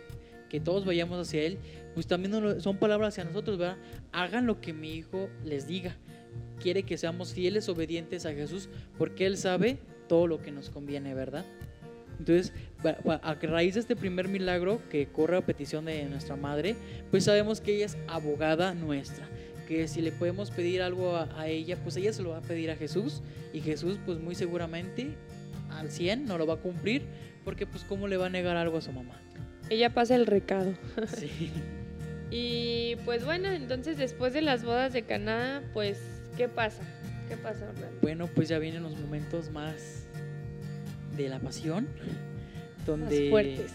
que 0.50 0.60
todos 0.60 0.86
vayamos 0.86 1.20
hacia 1.28 1.44
él, 1.44 1.58
pues 1.94 2.08
también 2.08 2.62
son 2.62 2.78
palabras 2.78 3.14
hacia 3.14 3.26
nosotros, 3.26 3.58
¿verdad? 3.58 3.78
Hagan 4.12 4.46
lo 4.46 4.62
que 4.62 4.74
mi 4.74 4.94
hijo 4.94 5.30
les 5.44 5.68
diga. 5.68 5.96
Quiere 6.60 6.84
que 6.84 6.98
seamos 6.98 7.34
fieles, 7.34 7.70
obedientes 7.70 8.26
a 8.26 8.34
Jesús, 8.34 8.70
porque 8.98 9.26
él 9.26 9.38
sabe 9.38 9.80
todo 10.08 10.28
lo 10.28 10.42
que 10.42 10.52
nos 10.52 10.70
conviene, 10.70 11.14
¿verdad? 11.14 11.46
Entonces, 12.20 12.52
a 13.22 13.34
raíz 13.36 13.76
de 13.76 13.82
este 13.82 13.96
primer 13.96 14.28
milagro 14.28 14.82
que 14.90 15.08
corre 15.08 15.38
a 15.38 15.46
petición 15.46 15.86
de 15.86 16.06
nuestra 16.06 16.36
madre, 16.36 16.76
pues 17.12 17.26
sabemos 17.26 17.62
que 17.62 17.76
ella 17.76 17.86
es 17.86 17.98
abogada 18.08 18.74
nuestra 18.74 19.28
que 19.68 19.88
si 19.88 20.02
le 20.02 20.12
podemos 20.12 20.52
pedir 20.52 20.82
algo 20.82 21.16
a, 21.16 21.30
a 21.40 21.48
ella, 21.48 21.78
pues 21.84 21.98
ella 21.98 22.14
se 22.14 22.24
lo 22.24 22.32
va 22.32 22.38
a 22.38 22.42
pedir 22.42 22.72
a 22.72 22.76
Jesús 22.76 23.22
y 23.54 23.62
Jesús 23.62 24.00
pues 24.06 24.20
muy 24.20 24.36
seguramente 24.36 25.16
al 25.70 25.92
100 25.92 26.26
no 26.26 26.38
lo 26.38 26.48
va 26.48 26.56
a 26.56 26.58
cumplir 26.58 27.04
porque 27.44 27.66
pues 27.66 27.84
cómo 27.84 28.08
le 28.08 28.18
va 28.18 28.28
a 28.28 28.30
negar 28.30 28.58
algo 28.58 28.78
a 28.78 28.82
su 28.82 28.92
mamá. 28.92 29.20
Ella 29.70 29.94
pasa 29.94 30.16
el 30.16 30.26
recado. 30.26 30.74
Sí. 31.16 31.52
Y 32.30 32.98
pues 33.06 33.24
bueno, 33.24 33.50
entonces 33.50 33.98
después 33.98 34.34
de 34.34 34.42
las 34.42 34.64
bodas 34.64 34.92
de 34.92 35.04
Caná, 35.04 35.64
pues, 35.74 36.00
¿qué 36.36 36.50
pasa? 36.50 36.82
¿Qué 37.30 37.38
pasa, 37.38 37.70
Orlando? 37.70 38.00
Bueno, 38.02 38.28
pues 38.28 38.50
ya 38.50 38.60
vienen 38.60 38.84
los 38.84 38.98
momentos 39.00 39.50
más 39.50 40.06
de 41.16 41.30
la 41.30 41.40
pasión, 41.40 41.88
Más 41.88 42.86
donde 42.86 43.30
fuertes. 43.30 43.72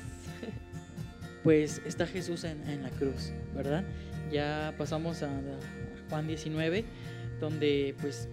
pues 1.42 1.81
está 1.87 2.07
Jesús 2.07 2.44
en, 2.44 2.68
en 2.68 2.83
la 2.83 2.90
cruz, 2.90 3.33
¿verdad? 3.55 3.85
Ya 4.33 4.75
pasamos 4.79 5.23
a, 5.23 5.31
a 5.31 5.59
Juan 6.09 6.27
19, 6.27 6.85
donde 7.40 7.95
pues 8.01 8.29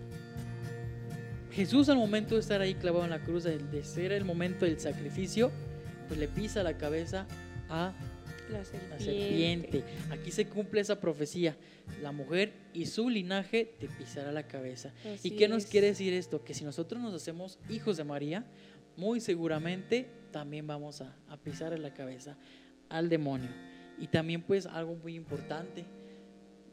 Jesús 1.52 1.90
al 1.90 1.98
momento 1.98 2.36
de 2.36 2.42
estar 2.42 2.62
ahí 2.62 2.76
clavado 2.76 3.04
en 3.04 3.10
la 3.10 3.20
cruz, 3.20 3.44
de, 3.44 3.58
de 3.58 3.84
ser 3.84 4.12
el 4.12 4.24
momento 4.24 4.66
del 4.66 4.80
sacrificio, 4.80 5.52
pues 6.08 6.20
le 6.20 6.28
pisa 6.28 6.64
la 6.64 6.78
cabeza 6.78 7.28
a 7.70 7.94
La 8.52 8.60
la 8.60 8.66
serpiente. 9.00 9.84
Aquí 10.10 10.32
se 10.32 10.48
cumple 10.48 10.82
esa 10.82 11.00
profecía. 11.00 11.56
La 12.02 12.12
mujer 12.12 12.54
y 12.74 12.86
su 12.86 13.10
linaje 13.10 13.66
te 13.80 13.88
pisará 13.88 14.32
la 14.32 14.48
cabeza. 14.48 14.94
Así 15.14 15.30
¿Y 15.30 15.32
qué 15.32 15.48
nos 15.48 15.66
quiere 15.66 15.88
decir 15.88 16.14
esto? 16.14 16.44
Que 16.44 16.54
si 16.54 16.64
nosotros 16.64 17.02
nos 17.02 17.14
hacemos 17.14 17.60
hijos 17.70 17.98
de 17.98 18.04
María, 18.04 18.46
muy 18.96 19.20
seguramente 19.20 20.08
también 20.32 20.66
vamos 20.68 21.02
a, 21.02 21.16
a 21.28 21.38
pisar 21.38 21.74
en 21.74 21.82
la 21.82 21.94
cabeza 21.94 22.38
al 22.90 23.10
demonio. 23.10 23.50
Y 24.00 24.08
también 24.08 24.42
pues 24.42 24.66
algo 24.66 24.96
muy 24.96 25.16
importante. 25.16 25.86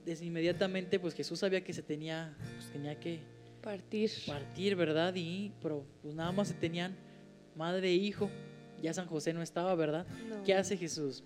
Desde 0.05 0.25
inmediatamente 0.25 0.99
pues 1.01 1.15
Jesús 1.15 1.41
sabía 1.41 1.63
que 1.65 1.73
se 1.73 1.83
tenía, 1.83 2.37
pues, 2.57 2.71
tenía 2.71 2.99
que 3.01 3.19
Partir. 3.63 4.11
partir, 4.27 4.77
¿verdad? 4.77 5.13
Y 5.17 5.53
pero 5.61 5.85
pues 6.03 6.15
nada 6.15 6.31
más 6.33 6.49
se 6.49 6.55
tenían 6.55 6.95
madre 7.57 7.89
e 7.89 7.95
hijo. 7.95 8.31
Ya 8.83 8.93
San 8.93 9.07
José 9.07 9.33
no 9.33 9.43
estaba, 9.43 9.75
¿verdad? 9.75 10.07
No. 10.29 10.45
¿Qué 10.45 10.55
hace 10.55 10.77
Jesús? 10.77 11.25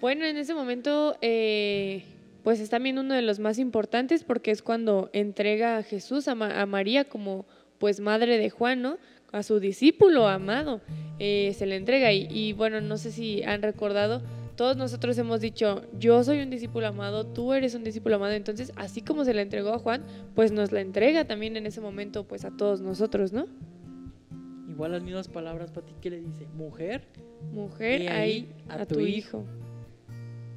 Bueno, 0.00 0.24
en 0.26 0.36
ese 0.36 0.54
momento, 0.54 1.16
eh, 1.22 2.02
pues 2.42 2.58
es 2.60 2.68
también 2.68 2.98
uno 2.98 3.14
de 3.14 3.22
los 3.22 3.38
más 3.38 3.58
importantes 3.58 4.24
porque 4.24 4.50
es 4.50 4.60
cuando 4.60 5.08
entrega 5.12 5.78
a 5.78 5.82
Jesús 5.82 6.26
a, 6.28 6.34
Ma- 6.34 6.60
a 6.60 6.66
María 6.66 7.04
como 7.04 7.46
pues 7.78 8.00
madre 8.00 8.38
de 8.38 8.50
Juan, 8.50 8.82
¿no? 8.82 8.98
A 9.30 9.42
su 9.44 9.60
discípulo 9.60 10.26
amado, 10.26 10.80
eh, 11.20 11.54
se 11.56 11.64
le 11.66 11.76
entrega. 11.76 12.12
Y, 12.12 12.26
y, 12.30 12.52
bueno, 12.54 12.80
no 12.80 12.96
sé 12.98 13.12
si 13.12 13.42
han 13.44 13.62
recordado 13.62 14.20
todos 14.58 14.76
nosotros 14.76 15.16
hemos 15.18 15.40
dicho, 15.40 15.82
yo 16.00 16.24
soy 16.24 16.40
un 16.40 16.50
discípulo 16.50 16.88
amado, 16.88 17.24
tú 17.24 17.52
eres 17.52 17.76
un 17.76 17.84
discípulo 17.84 18.16
amado, 18.16 18.32
entonces 18.32 18.72
así 18.74 19.02
como 19.02 19.24
se 19.24 19.32
la 19.32 19.42
entregó 19.42 19.72
a 19.72 19.78
Juan, 19.78 20.02
pues 20.34 20.50
nos 20.50 20.72
la 20.72 20.80
entrega 20.80 21.26
también 21.26 21.56
en 21.56 21.64
ese 21.64 21.80
momento 21.80 22.24
pues 22.24 22.44
a 22.44 22.50
todos 22.50 22.80
nosotros, 22.80 23.32
¿no? 23.32 23.46
Igual 24.68 24.90
las 24.90 25.04
mismas 25.04 25.28
palabras 25.28 25.70
para 25.70 25.86
ti 25.86 25.94
que 26.00 26.10
le 26.10 26.20
dice, 26.20 26.48
mujer, 26.56 27.02
Mujer, 27.52 28.10
ahí 28.10 28.48
ahí 28.68 28.80
a, 28.80 28.84
tu, 28.84 28.98
hijo. 28.98 29.44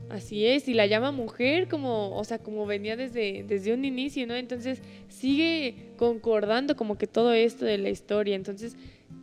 Así 0.10 0.48
es, 0.48 0.68
y 0.68 0.74
la 0.74 0.88
llama 0.88 1.12
mujer 1.12 1.68
como, 1.68 2.18
o 2.18 2.24
sea, 2.24 2.40
como 2.40 2.66
venía 2.66 2.98
desde, 2.98 3.46
desde 3.48 3.72
un 3.72 3.86
inicio, 3.86 4.26
¿no? 4.26 4.36
Entonces 4.36 4.82
sigue 5.10 5.92
concordando 5.98 6.76
como 6.76 6.98
que 6.98 7.06
todo 7.06 7.34
esto 7.34 7.66
de 7.66 7.78
la 7.78 7.92
historia, 7.92 8.36
entonces 8.36 8.76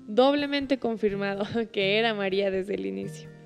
doblemente 0.06 0.78
confirmado 0.78 1.44
que 1.72 1.98
era 1.98 2.14
María 2.14 2.52
desde 2.52 2.76
el 2.76 2.86
inicio. 2.86 3.37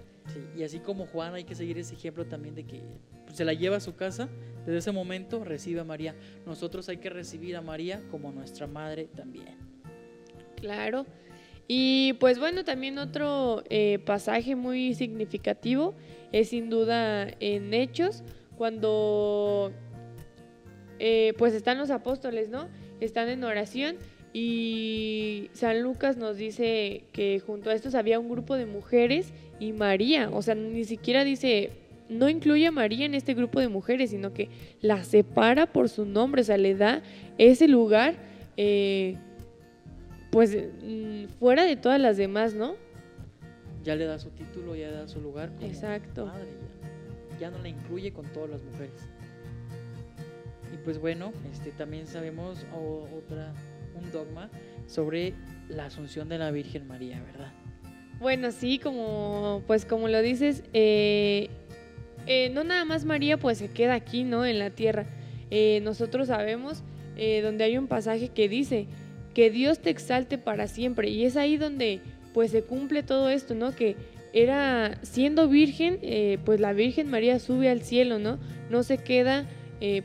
Y 0.56 0.62
así 0.62 0.80
como 0.80 1.06
Juan 1.06 1.34
hay 1.34 1.44
que 1.44 1.54
seguir 1.54 1.78
ese 1.78 1.94
ejemplo 1.94 2.26
también 2.26 2.54
de 2.54 2.64
que 2.64 2.82
pues, 3.24 3.36
se 3.36 3.44
la 3.44 3.54
lleva 3.54 3.76
a 3.76 3.80
su 3.80 3.96
casa, 3.96 4.28
desde 4.64 4.78
ese 4.78 4.92
momento 4.92 5.44
recibe 5.44 5.80
a 5.80 5.84
María. 5.84 6.14
Nosotros 6.46 6.88
hay 6.88 6.98
que 6.98 7.10
recibir 7.10 7.56
a 7.56 7.60
María 7.60 8.02
como 8.10 8.32
nuestra 8.32 8.66
madre 8.66 9.08
también. 9.14 9.56
Claro. 10.56 11.06
Y 11.68 12.14
pues 12.14 12.38
bueno, 12.38 12.64
también 12.64 12.98
otro 12.98 13.62
eh, 13.70 13.98
pasaje 14.04 14.56
muy 14.56 14.94
significativo 14.94 15.94
es 16.30 16.50
sin 16.50 16.68
duda 16.68 17.28
en 17.40 17.72
Hechos, 17.72 18.22
cuando 18.56 19.72
eh, 20.98 21.34
pues 21.38 21.54
están 21.54 21.78
los 21.78 21.90
apóstoles, 21.90 22.48
¿no? 22.48 22.68
Están 23.00 23.28
en 23.28 23.42
oración 23.42 23.96
y 24.32 25.50
San 25.52 25.82
Lucas 25.82 26.16
nos 26.16 26.36
dice 26.36 27.04
que 27.12 27.40
junto 27.40 27.70
a 27.70 27.74
estos 27.74 27.94
había 27.94 28.18
un 28.18 28.30
grupo 28.30 28.56
de 28.56 28.66
mujeres 28.66 29.32
y 29.60 29.72
María, 29.72 30.30
o 30.30 30.42
sea, 30.42 30.54
ni 30.54 30.84
siquiera 30.84 31.24
dice, 31.24 31.70
no 32.08 32.28
incluye 32.28 32.66
a 32.66 32.72
María 32.72 33.04
en 33.06 33.14
este 33.14 33.34
grupo 33.34 33.60
de 33.60 33.68
mujeres, 33.68 34.10
sino 34.10 34.32
que 34.32 34.48
la 34.80 35.04
separa 35.04 35.66
por 35.66 35.88
su 35.88 36.06
nombre, 36.06 36.42
o 36.42 36.44
sea, 36.44 36.56
le 36.56 36.74
da 36.74 37.02
ese 37.38 37.68
lugar. 37.68 38.14
eh, 38.56 39.16
pues 40.30 40.56
mm, 40.56 41.26
fuera 41.38 41.64
de 41.64 41.76
todas 41.76 42.00
las 42.00 42.16
demás, 42.16 42.54
¿no? 42.54 42.74
Ya 43.84 43.94
le 43.96 44.06
da 44.06 44.18
su 44.18 44.30
título, 44.30 44.74
ya 44.74 44.88
le 44.88 44.96
da 44.96 45.06
su 45.08 45.20
lugar 45.20 45.50
como 45.54 45.66
Exacto. 45.66 46.24
madre, 46.26 46.48
ya, 47.32 47.38
ya 47.38 47.50
no 47.50 47.58
la 47.58 47.68
incluye 47.68 48.14
con 48.14 48.24
todas 48.32 48.48
las 48.48 48.62
mujeres. 48.62 49.08
Y 50.72 50.78
pues 50.78 50.98
bueno, 50.98 51.32
este 51.52 51.70
también 51.72 52.06
sabemos 52.06 52.64
otra 53.14 53.52
un 54.02 54.10
dogma 54.10 54.50
sobre 54.86 55.34
la 55.68 55.86
asunción 55.86 56.28
de 56.28 56.38
la 56.38 56.50
Virgen 56.50 56.86
María, 56.86 57.22
¿verdad? 57.22 57.52
Bueno, 58.22 58.52
sí, 58.52 58.78
como 58.78 59.62
pues 59.66 59.84
como 59.84 60.08
lo 60.08 60.22
dices, 60.22 60.62
eh, 60.72 61.48
eh, 62.26 62.50
no 62.50 62.62
nada 62.62 62.84
más 62.84 63.04
María 63.04 63.36
pues 63.36 63.58
se 63.58 63.68
queda 63.68 63.94
aquí, 63.94 64.22
¿no? 64.22 64.46
En 64.46 64.58
la 64.58 64.70
tierra. 64.70 65.06
Eh, 65.50 65.80
nosotros 65.82 66.28
sabemos 66.28 66.84
donde 67.42 67.64
hay 67.64 67.76
un 67.76 67.88
pasaje 67.88 68.28
que 68.28 68.48
dice 68.48 68.86
que 69.34 69.50
Dios 69.50 69.80
te 69.80 69.90
exalte 69.90 70.38
para 70.38 70.66
siempre 70.66 71.10
y 71.10 71.24
es 71.24 71.36
ahí 71.36 71.58
donde 71.58 72.00
pues 72.32 72.50
se 72.50 72.62
cumple 72.62 73.02
todo 73.02 73.28
esto, 73.28 73.54
¿no? 73.54 73.76
Que 73.76 73.96
era 74.32 74.98
siendo 75.02 75.46
virgen, 75.46 76.00
pues 76.44 76.58
la 76.58 76.72
Virgen 76.72 77.10
María 77.10 77.38
sube 77.38 77.68
al 77.68 77.82
cielo, 77.82 78.18
¿no? 78.18 78.38
No 78.70 78.82
se 78.82 78.96
queda 78.96 79.46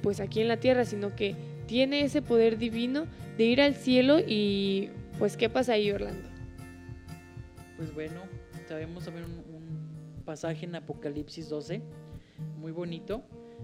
pues 0.02 0.20
aquí 0.20 0.42
en 0.42 0.50
la 0.50 0.58
tierra, 0.58 0.84
sino 0.84 1.16
que 1.16 1.36
tiene 1.68 2.02
ese 2.02 2.22
poder 2.22 2.58
divino 2.58 3.06
de 3.38 3.46
ir 3.46 3.62
al 3.62 3.76
cielo 3.76 4.20
y 4.26 4.90
pues 5.20 5.38
¿qué 5.38 5.50
pasa 5.50 5.74
ahí, 5.74 5.92
Orlando? 5.92 6.28
Pues 7.78 7.94
bueno, 7.94 8.22
sabemos 8.68 9.06
también 9.06 9.26
un, 9.26 9.56
un 9.56 10.24
pasaje 10.24 10.66
en 10.66 10.76
Apocalipsis 10.76 11.50
12, 11.50 11.82
muy 12.60 12.72
bonito, 12.72 13.24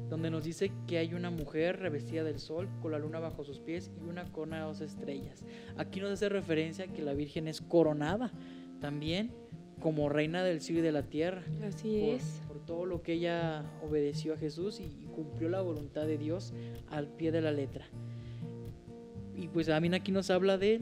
donde 0.09 0.29
nos 0.29 0.43
dice 0.43 0.71
que 0.87 0.97
hay 0.97 1.13
una 1.13 1.29
mujer 1.29 1.79
revestida 1.79 2.23
del 2.23 2.39
sol, 2.39 2.67
con 2.81 2.91
la 2.91 2.99
luna 2.99 3.19
bajo 3.19 3.43
sus 3.43 3.59
pies 3.59 3.91
y 4.01 4.09
una 4.09 4.25
corona 4.31 4.57
de 4.57 4.63
dos 4.63 4.81
estrellas. 4.81 5.43
Aquí 5.77 5.99
nos 5.99 6.11
hace 6.11 6.29
referencia 6.29 6.85
a 6.85 6.87
que 6.87 7.01
la 7.01 7.13
Virgen 7.13 7.47
es 7.47 7.61
coronada 7.61 8.31
también 8.79 9.31
como 9.79 10.09
reina 10.09 10.43
del 10.43 10.61
cielo 10.61 10.79
y 10.79 10.83
de 10.83 10.91
la 10.91 11.03
tierra. 11.03 11.43
Así 11.67 11.99
por, 11.99 12.09
es. 12.15 12.41
por 12.47 12.52
todo 12.65 12.85
lo 12.85 13.01
que 13.01 13.13
ella 13.13 13.63
obedeció 13.83 14.33
a 14.33 14.37
Jesús 14.37 14.79
y 14.79 15.07
cumplió 15.15 15.49
la 15.49 15.61
voluntad 15.61 16.05
de 16.05 16.17
Dios 16.17 16.53
al 16.89 17.07
pie 17.07 17.31
de 17.31 17.41
la 17.41 17.51
letra. 17.51 17.85
Y 19.35 19.47
pues 19.47 19.67
también 19.67 19.93
aquí 19.93 20.11
nos 20.11 20.29
habla 20.29 20.57
de 20.57 20.81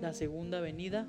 la 0.00 0.12
segunda 0.12 0.60
venida 0.60 1.06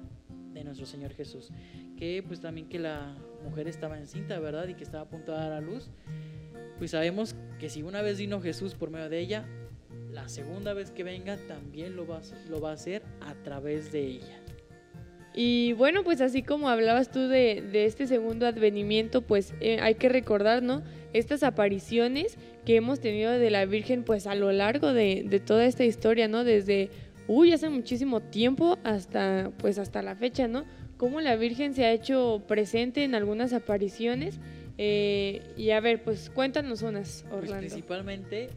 de 0.54 0.64
nuestro 0.64 0.86
Señor 0.86 1.14
Jesús, 1.14 1.52
que 1.98 2.24
pues 2.26 2.40
también 2.40 2.68
que 2.68 2.80
la 2.80 3.18
mujer 3.44 3.68
estaba 3.68 3.98
encinta, 3.98 4.40
¿verdad? 4.40 4.68
Y 4.68 4.76
que 4.76 4.84
estaba 4.84 5.04
a 5.04 5.10
punto 5.10 5.32
de 5.32 5.38
dar 5.38 5.52
a 5.52 5.62
luz. 5.62 5.90
Pues 6.78 6.92
sabemos 6.92 7.36
que 7.60 7.70
si 7.70 7.84
una 7.84 8.02
vez 8.02 8.18
vino 8.18 8.42
Jesús 8.42 8.76
por 8.76 8.90
medio 8.90 9.10
de 9.10 9.20
ella, 9.20 9.46
la 10.12 10.28
segunda 10.30 10.74
vez 10.74 10.92
que 10.92 11.04
venga 11.04 11.38
también 11.48 11.96
lo 11.96 12.08
va, 12.08 12.22
lo 12.50 12.62
va 12.62 12.72
a 12.72 12.74
hacer 12.74 13.04
a 13.22 13.34
través 13.44 13.92
de 13.92 14.06
ella. 14.06 14.45
Y 15.38 15.74
bueno, 15.74 16.04
pues 16.06 16.22
así 16.22 16.44
como 16.44 16.70
hablabas 16.70 17.12
tú 17.12 17.28
de, 17.28 17.62
de 17.62 17.86
este 17.86 18.08
segundo 18.08 18.48
advenimiento, 18.48 19.22
pues 19.22 19.54
eh, 19.60 19.80
hay 19.82 19.96
que 19.96 20.08
recordar, 20.08 20.64
¿no? 20.64 20.82
Estas 21.12 21.44
apariciones 21.44 22.38
que 22.66 22.78
hemos 22.78 23.02
tenido 23.02 23.32
de 23.34 23.50
la 23.52 23.66
Virgen, 23.66 24.04
pues 24.04 24.28
a 24.28 24.36
lo 24.36 24.52
largo 24.54 24.94
de, 24.94 25.26
de 25.28 25.40
toda 25.42 25.66
esta 25.66 25.84
historia, 25.84 26.30
¿no? 26.30 26.46
Desde, 26.46 26.90
uy, 27.28 27.52
hace 27.52 27.70
muchísimo 27.70 28.22
tiempo 28.22 28.78
hasta, 28.86 29.52
pues 29.58 29.78
hasta 29.78 30.02
la 30.02 30.16
fecha, 30.16 30.48
¿no? 30.48 30.64
Cómo 30.96 31.20
la 31.20 31.36
Virgen 31.36 31.74
se 31.74 31.84
ha 31.84 31.92
hecho 31.92 32.42
presente 32.48 33.04
en 33.04 33.14
algunas 33.14 33.52
apariciones. 33.52 34.40
Eh, 34.78 35.42
y 35.58 35.72
a 35.72 35.82
ver, 35.82 36.02
pues 36.04 36.30
cuéntanos 36.30 36.82
unas, 36.82 37.26
Pues 37.30 37.44
Orlando. 37.44 37.60
principalmente 37.68 38.48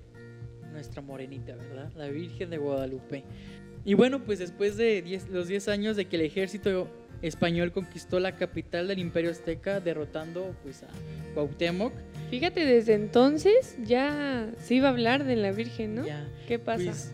nuestra 0.73 1.03
morenita, 1.03 1.57
¿verdad? 1.57 1.91
La 1.97 2.09
Virgen 2.09 2.51
de 2.51 2.59
Guadalupe. 2.59 3.25
Y 3.85 3.95
bueno, 3.95 4.23
pues 4.25 4.39
después 4.39 4.77
de 4.77 5.03
10 5.03 5.29
los 5.31 5.49
10 5.49 5.69
años 5.69 5.97
de 5.97 6.05
que 6.07 6.17
el 6.17 6.23
ejército 6.23 6.89
español 7.23 7.73
conquistó 7.73 8.21
la 8.21 8.37
capital 8.37 8.89
del 8.89 8.99
Imperio 8.99 9.31
Azteca, 9.31 9.81
derrotando 9.81 10.55
pues 10.63 10.83
a 10.83 10.89
Cuauhtémoc, 11.35 11.93
Fíjate, 12.31 12.65
desde 12.67 12.93
entonces 12.93 13.77
ya 13.83 14.51
se 14.59 14.75
iba 14.75 14.89
a 14.89 14.91
hablar 14.91 15.25
de 15.25 15.35
la 15.37 15.51
Virgen, 15.51 15.95
¿no? 15.95 16.07
ya 16.07 16.29
¿Qué 16.47 16.59
pasa? 16.59 16.85
pues 16.85 17.13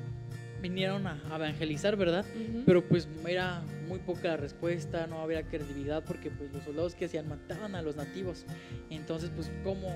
vinieron 0.60 1.06
a 1.06 1.22
evangelizar, 1.34 1.94
¿verdad? 1.96 2.24
Pero 2.66 2.82
pues 2.82 3.06
era 3.28 3.62
muy 3.86 3.98
poca 4.00 4.28
la 4.28 4.36
respuesta, 4.38 5.06
no 5.06 5.20
había 5.20 5.42
credibilidad 5.44 6.02
porque 6.04 6.30
pues 6.30 6.50
los 6.52 6.64
soldados 6.64 6.94
que 6.96 7.04
hacían 7.04 7.28
mataban 7.28 7.74
a 7.76 7.82
los 7.82 7.94
nativos. 7.96 8.44
Entonces 8.90 9.30
pues 9.36 9.50
como 9.62 9.88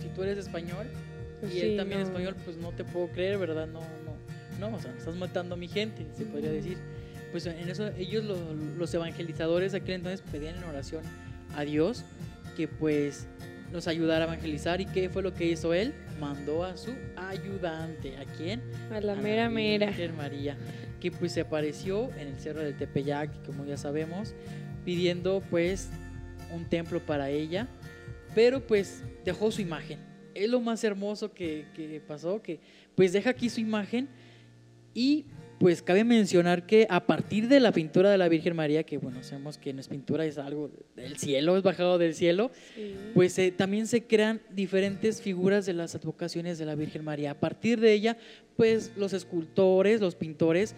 si 0.00 0.08
tú 0.08 0.22
eres 0.24 0.38
español 0.38 0.86
Pues 1.40 1.54
y 1.54 1.60
él 1.60 1.76
también 1.76 2.00
no. 2.00 2.06
español, 2.06 2.34
pues 2.44 2.56
no 2.56 2.72
te 2.72 2.82
puedo 2.84 3.08
creer, 3.08 3.38
¿verdad? 3.38 3.68
No, 3.68 3.80
no, 4.58 4.74
o 4.74 4.80
sea, 4.80 4.92
estás 4.96 5.14
matando 5.16 5.54
a 5.54 5.58
mi 5.58 5.68
gente, 5.68 6.06
se 6.16 6.24
podría 6.24 6.50
decir. 6.50 6.78
Pues 7.32 7.46
en 7.46 7.68
eso 7.68 7.88
ellos 7.98 8.24
lo- 8.24 8.54
los 8.78 8.94
evangelizadores 8.94 9.72
de 9.72 9.78
aquel 9.78 9.96
entonces 9.96 10.22
pedían 10.30 10.56
en 10.56 10.64
oración 10.64 11.02
a 11.56 11.64
Dios 11.64 12.04
que 12.56 12.68
pues 12.68 13.26
los 13.72 13.88
ayudara 13.88 14.24
a 14.24 14.28
evangelizar 14.28 14.80
y 14.80 14.86
qué 14.86 15.08
fue 15.08 15.22
lo 15.22 15.34
que 15.34 15.46
hizo 15.46 15.74
él? 15.74 15.92
Mandó 16.20 16.62
a 16.64 16.76
su 16.76 16.92
ayudante, 17.16 18.16
¿a 18.18 18.24
quién? 18.24 18.62
A 18.92 19.00
la 19.00 19.14
a 19.14 19.16
mera 19.16 19.50
mera. 19.50 19.86
Virgen 19.86 20.16
María, 20.16 20.56
que 21.00 21.10
pues 21.10 21.32
se 21.32 21.40
apareció 21.40 22.10
en 22.12 22.28
el 22.28 22.38
cerro 22.38 22.60
del 22.60 22.76
Tepeyac, 22.76 23.44
como 23.44 23.64
ya 23.64 23.76
sabemos, 23.76 24.32
pidiendo 24.84 25.42
pues 25.50 25.88
un 26.54 26.66
templo 26.66 27.04
para 27.04 27.30
ella, 27.30 27.66
pero 28.34 28.64
pues 28.64 29.02
dejó 29.24 29.50
su 29.50 29.60
imagen. 29.60 29.98
Es 30.34 30.48
lo 30.48 30.60
más 30.60 30.84
hermoso 30.84 31.32
que, 31.32 31.66
que 31.74 32.00
pasó, 32.06 32.42
que 32.42 32.60
pues 32.94 33.12
deja 33.12 33.30
aquí 33.30 33.48
su 33.50 33.60
imagen 33.60 34.08
y 34.94 35.26
pues 35.58 35.82
cabe 35.82 36.04
mencionar 36.04 36.66
que 36.66 36.86
a 36.90 37.06
partir 37.06 37.48
de 37.48 37.58
la 37.60 37.72
pintura 37.72 38.10
de 38.10 38.18
la 38.18 38.28
Virgen 38.28 38.54
María, 38.56 38.82
que 38.82 38.98
bueno, 38.98 39.22
sabemos 39.22 39.56
que 39.56 39.72
no 39.72 39.80
es 39.80 39.88
pintura, 39.88 40.26
es 40.26 40.36
algo 40.36 40.70
del 40.96 41.16
cielo, 41.16 41.56
es 41.56 41.62
bajado 41.62 41.96
del 41.96 42.14
cielo, 42.14 42.50
Sí. 42.74 42.94
pues 43.14 43.38
eh, 43.38 43.50
también 43.50 43.86
se 43.86 44.02
crean 44.04 44.40
diferentes 44.50 45.22
figuras 45.22 45.64
de 45.64 45.72
las 45.72 45.94
advocaciones 45.94 46.58
de 46.58 46.66
la 46.66 46.74
Virgen 46.74 47.04
María. 47.04 47.30
A 47.30 47.40
partir 47.40 47.80
de 47.80 47.92
ella, 47.92 48.16
pues 48.56 48.92
los 48.96 49.12
escultores, 49.12 50.00
los 50.00 50.16
pintores, 50.16 50.74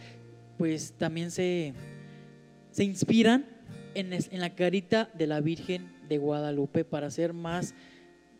pues 0.58 0.92
también 0.92 1.30
se, 1.30 1.72
se 2.70 2.84
inspiran 2.84 3.46
en, 3.94 4.12
es- 4.12 4.28
en 4.30 4.40
la 4.40 4.54
carita 4.54 5.10
de 5.14 5.26
la 5.26 5.40
Virgen 5.40 5.90
de 6.08 6.18
Guadalupe 6.18 6.84
para 6.84 7.08
hacer 7.08 7.32
más 7.32 7.74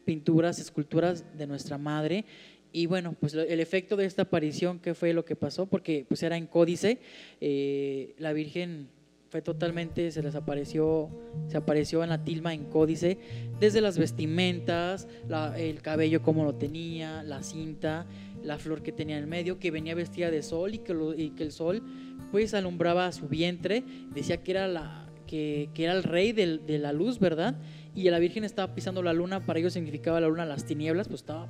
pinturas, 0.04 0.58
esculturas 0.60 1.24
de 1.36 1.46
nuestra 1.48 1.78
Madre. 1.78 2.24
Y 2.72 2.86
bueno, 2.86 3.14
pues 3.18 3.32
el 3.34 3.60
efecto 3.60 3.96
de 3.96 4.04
esta 4.04 4.22
aparición, 4.22 4.78
¿qué 4.80 4.94
fue 4.94 5.12
lo 5.12 5.24
que 5.24 5.34
pasó? 5.36 5.66
Porque 5.66 6.04
pues 6.08 6.22
era 6.22 6.36
en 6.36 6.46
códice, 6.46 6.98
eh, 7.40 8.14
la 8.18 8.32
Virgen 8.32 8.88
fue 9.30 9.40
totalmente, 9.42 10.10
se 10.12 10.22
les 10.22 10.34
apareció, 10.34 11.08
se 11.48 11.56
apareció 11.56 12.02
en 12.04 12.10
la 12.10 12.22
tilma 12.22 12.54
en 12.54 12.64
códice, 12.66 13.18
desde 13.58 13.80
las 13.80 13.98
vestimentas, 13.98 15.08
el 15.56 15.82
cabello 15.82 16.22
como 16.22 16.44
lo 16.44 16.54
tenía, 16.54 17.22
la 17.22 17.42
cinta, 17.42 18.06
la 18.44 18.58
flor 18.58 18.82
que 18.82 18.92
tenía 18.92 19.16
en 19.16 19.24
el 19.24 19.28
medio, 19.28 19.58
que 19.58 19.70
venía 19.70 19.94
vestida 19.94 20.30
de 20.30 20.42
sol 20.42 20.74
y 20.74 20.78
que, 20.78 20.94
lo- 20.94 21.12
el 21.12 21.52
sol 21.52 21.82
pues 22.30 22.54
alumbraba 22.54 23.10
su 23.12 23.26
vientre, 23.28 23.82
decía 24.14 24.42
que 24.42 24.50
era, 24.52 24.68
la, 24.68 25.08
que, 25.26 25.70
era 25.76 25.92
el 25.92 26.02
rey 26.02 26.32
del- 26.32 26.64
de 26.66 26.78
la 26.78 26.92
luz, 26.92 27.18
¿verdad? 27.18 27.56
y 27.94 28.10
la 28.10 28.18
Virgen 28.18 28.44
estaba 28.44 28.74
pisando 28.74 29.02
la 29.02 29.12
luna, 29.14 29.44
para 29.46 29.58
ellos 29.58 29.72
significaba 29.72 30.20
la 30.20 30.28
luna 30.28 30.44
las 30.44 30.66
tinieblas, 30.66 31.08
pues 31.08 31.22
estaba 31.22 31.48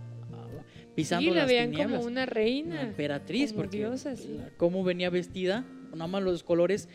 pisando 0.96 1.28
Sí, 1.30 1.34
la 1.34 1.42
las 1.42 1.46
veían 1.48 1.70
tinieblas. 1.70 1.98
como 1.98 2.10
una 2.10 2.26
reina. 2.26 2.74
Una 2.80 2.82
emperatriz, 2.82 3.52
como 3.52 3.62
porque 3.62 3.76
diosa, 3.78 4.16
sí. 4.16 4.40
cómo 4.56 4.82
venía 4.82 5.08
vestida, 5.10 5.64
nada 5.92 6.08
más 6.08 6.22
los 6.24 6.42
colores 6.42 6.88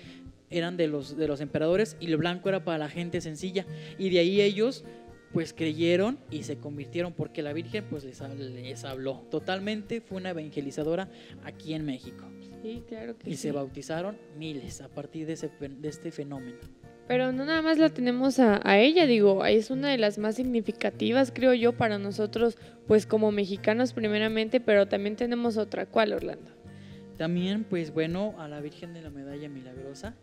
eran 0.50 0.76
de 0.76 0.88
los, 0.88 1.16
de 1.16 1.28
los 1.30 1.40
emperadores 1.40 1.96
y 2.02 2.08
el 2.08 2.18
blanco 2.18 2.50
era 2.50 2.66
para 2.66 2.78
la 2.78 2.90
gente 2.90 3.22
sencilla. 3.22 3.66
Y 3.98 4.10
de 4.10 4.20
ahí 4.20 4.42
ellos 4.42 4.84
pues 5.32 5.54
creyeron 5.54 6.20
y 6.30 6.44
se 6.44 6.58
convirtieron 6.58 7.14
porque 7.14 7.42
la 7.42 7.54
Virgen 7.54 7.86
pues 7.90 8.04
les, 8.04 8.20
les 8.38 8.84
habló. 8.84 9.26
Totalmente 9.32 10.02
fue 10.02 10.18
una 10.18 10.32
evangelizadora 10.32 11.10
aquí 11.46 11.74
en 11.74 11.86
México. 11.86 12.26
Sí, 12.62 12.84
claro 12.88 13.18
que 13.18 13.30
Y 13.30 13.36
sí. 13.36 13.44
se 13.44 13.52
bautizaron 13.54 14.18
miles 14.38 14.82
a 14.82 14.90
partir 14.90 15.26
de, 15.26 15.34
ese, 15.34 15.50
de 15.60 15.88
este 15.88 16.12
fenómeno. 16.12 16.58
Pero 17.08 17.32
no 17.32 17.46
nada 17.46 17.62
más 17.62 17.78
la 17.78 17.90
tenemos 17.90 18.40
a, 18.40 18.62
ella, 18.78 19.06
digo, 19.06 19.46
es 19.46 19.70
una 19.70 19.90
de 19.90 19.98
las 19.98 20.18
más 20.18 20.36
significativas, 20.36 21.32
creo 21.34 21.54
yo, 21.54 21.74
para 21.74 21.98
nosotros, 21.98 22.58
pues 22.88 23.06
como 23.06 23.32
mexicanos 23.32 23.94
primeramente, 23.94 24.62
pero 24.62 24.88
también 24.88 25.16
tenemos 25.16 25.58
otra. 25.58 25.86
¿Cuál, 25.86 26.14
Orlando? 26.14 26.52
También, 27.18 27.66
pues 27.66 27.94
bueno, 27.94 28.36
a 28.40 28.48
la 28.48 28.62
Virgen 28.62 28.94
de 28.94 29.02
la 29.02 29.10
Medalla 29.10 29.50
Milagrosa, 29.50 30.16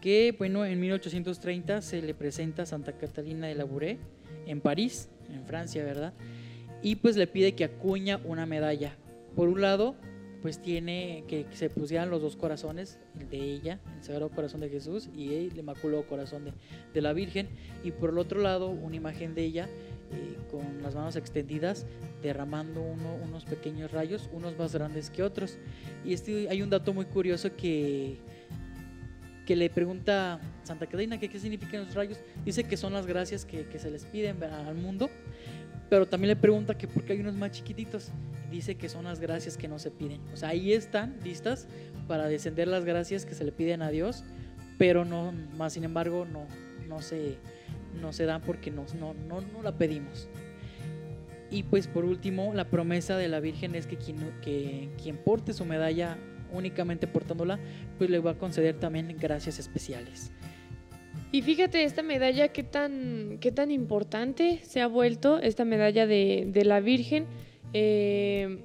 que 0.00 0.34
bueno, 0.38 0.64
en 0.64 0.80
1830 0.80 1.82
se 1.82 2.00
le 2.00 2.14
presenta 2.14 2.62
a 2.62 2.66
Santa 2.66 2.92
Catalina 2.92 3.46
de 3.46 3.54
Labouré 3.54 3.98
en 4.46 4.60
París, 4.60 5.08
en 5.32 5.44
Francia, 5.44 5.84
¿verdad? 5.84 6.14
Y 6.82 6.96
pues 6.96 7.16
le 7.16 7.26
pide 7.26 7.52
que 7.52 7.64
acuña 7.64 8.20
una 8.24 8.46
medalla. 8.46 8.96
Por 9.36 9.48
un 9.48 9.60
lado, 9.60 9.96
pues 10.42 10.60
tiene 10.62 11.24
que 11.28 11.46
se 11.52 11.68
pusieran 11.68 12.08
los 12.10 12.22
dos 12.22 12.36
corazones, 12.36 12.98
el 13.18 13.28
de 13.28 13.38
ella, 13.38 13.78
el 13.98 14.02
Sagrado 14.04 14.30
Corazón 14.30 14.60
de 14.60 14.70
Jesús, 14.70 15.10
y 15.14 15.34
el 15.34 15.58
Inmaculado 15.58 16.06
Corazón 16.06 16.52
de, 16.94 17.00
la 17.00 17.12
Virgen. 17.12 17.48
Y 17.84 17.90
por 17.90 18.10
el 18.10 18.18
otro 18.18 18.40
lado, 18.40 18.70
una 18.70 18.96
imagen 18.96 19.34
de 19.34 19.44
ella 19.44 19.68
eh, 20.12 20.36
con 20.50 20.82
las 20.82 20.94
manos 20.94 21.16
extendidas, 21.16 21.86
derramando 22.22 22.80
uno- 22.80 23.16
unos 23.22 23.44
pequeños 23.44 23.90
rayos, 23.92 24.30
unos 24.32 24.56
más 24.58 24.74
grandes 24.74 25.10
que 25.10 25.22
otros. 25.22 25.58
Y 26.04 26.14
este, 26.14 26.48
hay 26.48 26.62
un 26.62 26.70
dato 26.70 26.94
muy 26.94 27.04
curioso 27.04 27.54
que, 27.54 28.16
que 29.46 29.56
le 29.56 29.68
pregunta 29.68 30.40
Santa 30.64 30.86
Catalina 30.86 31.18
que 31.20 31.28
qué 31.28 31.38
significan 31.38 31.84
los 31.84 31.94
rayos. 31.94 32.18
Dice 32.44 32.64
que 32.64 32.76
son 32.76 32.92
las 32.92 33.06
gracias 33.06 33.44
que, 33.44 33.66
que 33.66 33.78
se 33.78 33.90
les 33.90 34.04
piden 34.06 34.42
al 34.42 34.74
mundo. 34.76 35.10
Pero 35.90 36.06
también 36.06 36.28
le 36.28 36.36
pregunta 36.36 36.78
que 36.78 36.86
por 36.86 37.04
qué 37.04 37.14
hay 37.14 37.20
unos 37.20 37.34
más 37.34 37.50
chiquititos. 37.50 38.10
Dice 38.50 38.76
que 38.76 38.88
son 38.88 39.04
las 39.04 39.20
gracias 39.20 39.56
que 39.56 39.68
no 39.68 39.78
se 39.78 39.90
piden. 39.90 40.20
O 40.32 40.36
sea, 40.36 40.50
ahí 40.50 40.72
están 40.72 41.16
listas 41.24 41.66
para 42.08 42.28
descender 42.28 42.68
las 42.68 42.84
gracias 42.84 43.26
que 43.26 43.34
se 43.34 43.44
le 43.44 43.52
piden 43.52 43.82
a 43.82 43.90
Dios. 43.90 44.24
Pero 44.78 45.04
no, 45.04 45.32
más 45.58 45.74
sin 45.74 45.84
embargo, 45.84 46.24
no, 46.24 46.46
no, 46.88 47.02
se, 47.02 47.36
no 48.00 48.12
se 48.12 48.24
dan 48.24 48.40
porque 48.40 48.70
no, 48.70 48.86
no, 48.98 49.14
no, 49.14 49.40
no 49.40 49.62
la 49.62 49.76
pedimos. 49.76 50.28
Y 51.50 51.64
pues 51.64 51.88
por 51.88 52.04
último, 52.04 52.54
la 52.54 52.64
promesa 52.64 53.16
de 53.16 53.28
la 53.28 53.40
Virgen 53.40 53.74
es 53.74 53.88
que 53.88 53.96
quien, 53.96 54.16
que 54.40 54.90
quien 55.02 55.16
porte 55.16 55.52
su 55.52 55.64
medalla 55.64 56.16
únicamente 56.52 57.08
portándola, 57.08 57.58
pues 57.98 58.10
le 58.10 58.20
va 58.20 58.32
a 58.32 58.38
conceder 58.38 58.78
también 58.78 59.16
gracias 59.18 59.58
especiales. 59.58 60.32
Y 61.32 61.42
fíjate, 61.42 61.84
esta 61.84 62.02
medalla, 62.02 62.48
qué 62.48 62.64
tan, 62.64 63.38
qué 63.40 63.52
tan 63.52 63.70
importante 63.70 64.60
se 64.64 64.80
ha 64.80 64.88
vuelto, 64.88 65.38
esta 65.38 65.64
medalla 65.64 66.06
de, 66.06 66.48
de 66.48 66.64
la 66.64 66.80
Virgen, 66.80 67.26
eh, 67.72 68.58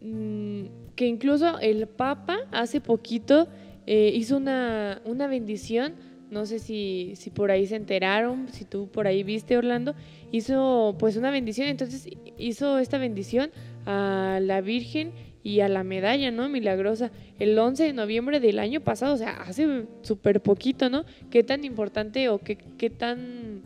mm, 0.00 0.94
que 0.96 1.06
incluso 1.06 1.60
el 1.60 1.86
Papa 1.86 2.38
hace 2.50 2.80
poquito 2.80 3.46
eh, 3.86 4.10
hizo 4.12 4.36
una, 4.36 5.00
una 5.04 5.28
bendición, 5.28 5.94
no 6.28 6.44
sé 6.44 6.58
si, 6.58 7.12
si 7.14 7.30
por 7.30 7.52
ahí 7.52 7.68
se 7.68 7.76
enteraron, 7.76 8.48
si 8.48 8.64
tú 8.64 8.88
por 8.88 9.06
ahí 9.06 9.22
viste, 9.22 9.56
Orlando, 9.56 9.94
hizo 10.32 10.96
pues 10.98 11.16
una 11.16 11.30
bendición, 11.30 11.68
entonces 11.68 12.08
hizo 12.36 12.78
esta 12.80 12.98
bendición 12.98 13.50
a 13.84 14.40
la 14.42 14.60
Virgen 14.60 15.12
y 15.46 15.60
a 15.60 15.68
la 15.68 15.84
medalla, 15.84 16.32
¿no? 16.32 16.48
Milagrosa, 16.48 17.12
el 17.38 17.56
11 17.56 17.84
de 17.84 17.92
noviembre 17.92 18.40
del 18.40 18.58
año 18.58 18.80
pasado, 18.80 19.14
o 19.14 19.16
sea, 19.16 19.42
hace 19.42 19.86
súper 20.02 20.40
poquito, 20.40 20.90
¿no? 20.90 21.04
Qué 21.30 21.44
tan 21.44 21.62
importante 21.64 22.28
o 22.30 22.38
qué, 22.38 22.56
qué 22.56 22.90
tan 22.90 23.62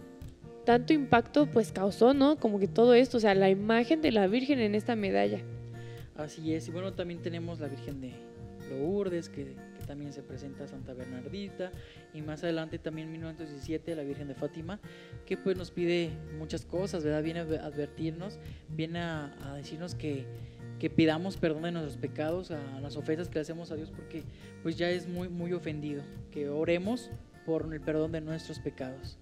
tanto 0.66 0.92
impacto 0.92 1.46
pues 1.46 1.72
causó, 1.72 2.12
¿no? 2.12 2.36
Como 2.36 2.58
que 2.58 2.68
todo 2.68 2.92
esto, 2.92 3.16
o 3.16 3.20
sea, 3.20 3.34
la 3.34 3.48
imagen 3.48 4.02
de 4.02 4.12
la 4.12 4.26
Virgen 4.26 4.58
en 4.58 4.74
esta 4.74 4.94
medalla. 4.94 5.40
Así 6.18 6.52
es, 6.52 6.68
y 6.68 6.70
bueno, 6.70 6.92
también 6.92 7.22
tenemos 7.22 7.60
la 7.60 7.68
Virgen 7.68 8.02
de 8.02 8.12
Lourdes, 8.68 9.30
que, 9.30 9.46
que 9.78 9.86
también 9.86 10.12
se 10.12 10.22
presenta 10.22 10.68
Santa 10.68 10.92
Bernardita, 10.92 11.72
y 12.12 12.20
más 12.20 12.44
adelante 12.44 12.78
también 12.78 13.06
en 13.06 13.12
1917 13.12 13.96
la 13.96 14.02
Virgen 14.02 14.28
de 14.28 14.34
Fátima, 14.34 14.80
que 15.24 15.38
pues 15.38 15.56
nos 15.56 15.70
pide 15.70 16.10
muchas 16.38 16.66
cosas, 16.66 17.02
¿verdad? 17.04 17.22
Viene 17.22 17.40
a 17.40 17.64
advertirnos, 17.64 18.38
viene 18.68 18.98
a, 18.98 19.34
a 19.46 19.54
decirnos 19.54 19.94
que, 19.94 20.26
que 20.80 20.90
pidamos 20.90 21.36
perdón 21.36 21.62
de 21.62 21.72
nuestros 21.72 21.98
pecados, 21.98 22.50
a 22.50 22.80
las 22.80 22.96
ofensas 22.96 23.28
que 23.28 23.36
le 23.36 23.42
hacemos 23.42 23.70
a 23.70 23.76
Dios, 23.76 23.92
porque 23.94 24.24
pues 24.62 24.76
ya 24.76 24.90
es 24.90 25.06
muy, 25.06 25.28
muy 25.28 25.52
ofendido, 25.52 26.02
que 26.32 26.48
oremos 26.48 27.10
por 27.46 27.72
el 27.72 27.80
perdón 27.80 28.12
de 28.12 28.22
nuestros 28.22 28.58
pecados. 28.58 29.18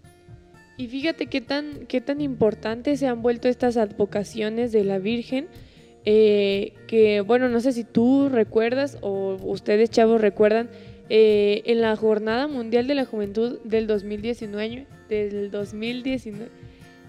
Y 0.76 0.86
fíjate 0.86 1.26
qué 1.26 1.40
tan, 1.40 1.86
qué 1.86 2.00
tan 2.00 2.20
importantes 2.20 3.00
se 3.00 3.08
han 3.08 3.20
vuelto 3.20 3.48
estas 3.48 3.76
advocaciones 3.76 4.70
de 4.70 4.84
la 4.84 5.00
Virgen, 5.00 5.48
eh, 6.04 6.74
que 6.86 7.20
bueno, 7.20 7.48
no 7.48 7.58
sé 7.60 7.72
si 7.72 7.82
tú 7.82 8.28
recuerdas 8.28 8.96
o 9.00 9.36
ustedes 9.42 9.90
chavos 9.90 10.20
recuerdan, 10.20 10.70
eh, 11.10 11.62
en 11.64 11.80
la 11.80 11.96
Jornada 11.96 12.46
Mundial 12.46 12.86
de 12.86 12.94
la 12.94 13.04
Juventud 13.04 13.58
del 13.64 13.86
2019, 13.88 14.86
del 15.08 15.50
2019, 15.50 16.50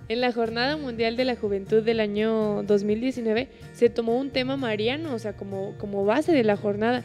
en 0.09 0.21
la 0.21 0.33
Jornada 0.33 0.75
Mundial 0.75 1.15
de 1.15 1.23
la 1.23 1.35
Juventud 1.35 1.83
del 1.83 1.99
año 1.99 2.63
2019 2.63 3.47
se 3.73 3.89
tomó 3.89 4.17
un 4.17 4.31
tema 4.31 4.57
mariano, 4.57 5.13
o 5.13 5.19
sea, 5.19 5.33
como, 5.33 5.75
como 5.77 6.03
base 6.03 6.31
de 6.31 6.43
la 6.43 6.57
jornada. 6.57 7.03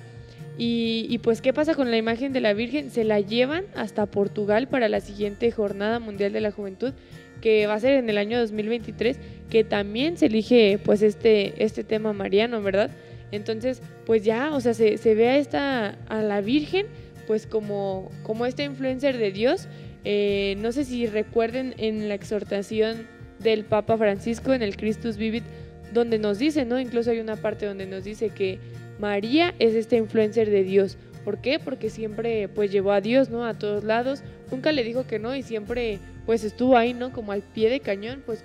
Y, 0.57 1.19
pues, 1.19 1.40
¿qué 1.43 1.53
pasa 1.53 1.75
con 1.75 1.90
la 1.90 1.97
imagen 1.97 2.33
de 2.33 2.40
la 2.40 2.55
Virgen? 2.55 2.93
Se 2.93 3.03
la 3.03 3.19
llevan 3.21 3.64
hasta 3.75 4.07
Portugal 4.07 4.69
para 4.69 4.88
la 4.88 5.01
siguiente 5.01 5.51
Jornada 5.51 5.99
Mundial 5.99 6.33
de 6.33 6.40
la 6.40 6.53
Juventud, 6.53 6.93
que 7.40 7.67
va 7.67 7.75
a 7.75 7.81
ser 7.81 7.95
en 7.95 8.09
el 8.09 8.19
año 8.19 8.38
2023, 8.38 9.19
que 9.51 9.64
también 9.64 10.17
se 10.17 10.27
elige 10.27 10.79
pues 10.83 11.03
este, 11.03 11.64
este 11.64 11.83
tema 11.83 12.12
mariano, 12.12 12.62
¿verdad? 12.62 12.90
Entonces, 13.33 13.83
pues 14.07 14.23
ya, 14.23 14.55
o 14.55 14.61
sea, 14.61 14.75
se, 14.75 14.97
se 14.97 15.17
ve 15.17 15.29
a, 15.29 15.38
esta, 15.38 15.99
a 16.09 16.23
la 16.23 16.40
Virgen 16.40 16.87
pues 17.27 17.47
como, 17.47 18.11
como 18.23 18.47
esta 18.47 18.62
influencer 18.62 19.19
de 19.19 19.33
Dios. 19.33 19.69
Eh, 20.05 20.57
no 20.59 20.73
sé 20.73 20.85
si 20.85 21.07
recuerden 21.07 21.75
en 21.79 22.09
la 22.09 22.14
exhortación 22.14 23.07
del 23.40 23.64
Papa 23.64 23.97
Francisco 23.97 24.53
en 24.53 24.62
el 24.62 24.77
Christus 24.77 25.17
Vivit, 25.17 25.45
donde 25.93 26.19
nos 26.19 26.38
dice, 26.38 26.64
¿no? 26.64 26.79
Incluso 26.81 27.11
hay 27.11 27.21
una 27.21 27.37
parte 27.37 27.67
donde 27.67 27.87
nos 27.87 28.05
dice 28.05 28.31
que 28.31 28.59
María 28.99 29.55
es 29.59 29.75
esta 29.75 29.97
influencer 29.97 30.51
de 30.51 30.62
Dios. 30.64 30.99
¿Por 31.25 31.40
qué? 31.40 31.59
Porque 31.59 31.88
siempre 31.88 32.49
pues 32.49 32.71
llevó 32.71 32.93
a 32.93 33.01
Dios, 33.01 33.31
¿no? 33.31 33.45
A 33.47 33.59
todos 33.59 33.83
lados. 33.85 34.23
Nunca 34.51 34.73
le 34.73 34.85
dijo 34.85 35.07
que 35.07 35.19
no 35.19 35.35
y 35.35 35.43
siempre 35.43 35.99
pues 36.27 36.45
estuvo 36.45 36.77
ahí, 36.77 36.93
¿no? 36.95 37.12
Como 37.12 37.33
al 37.33 37.43
pie 37.43 37.71
de 37.71 37.81
cañón, 37.81 38.23
pues 38.27 38.45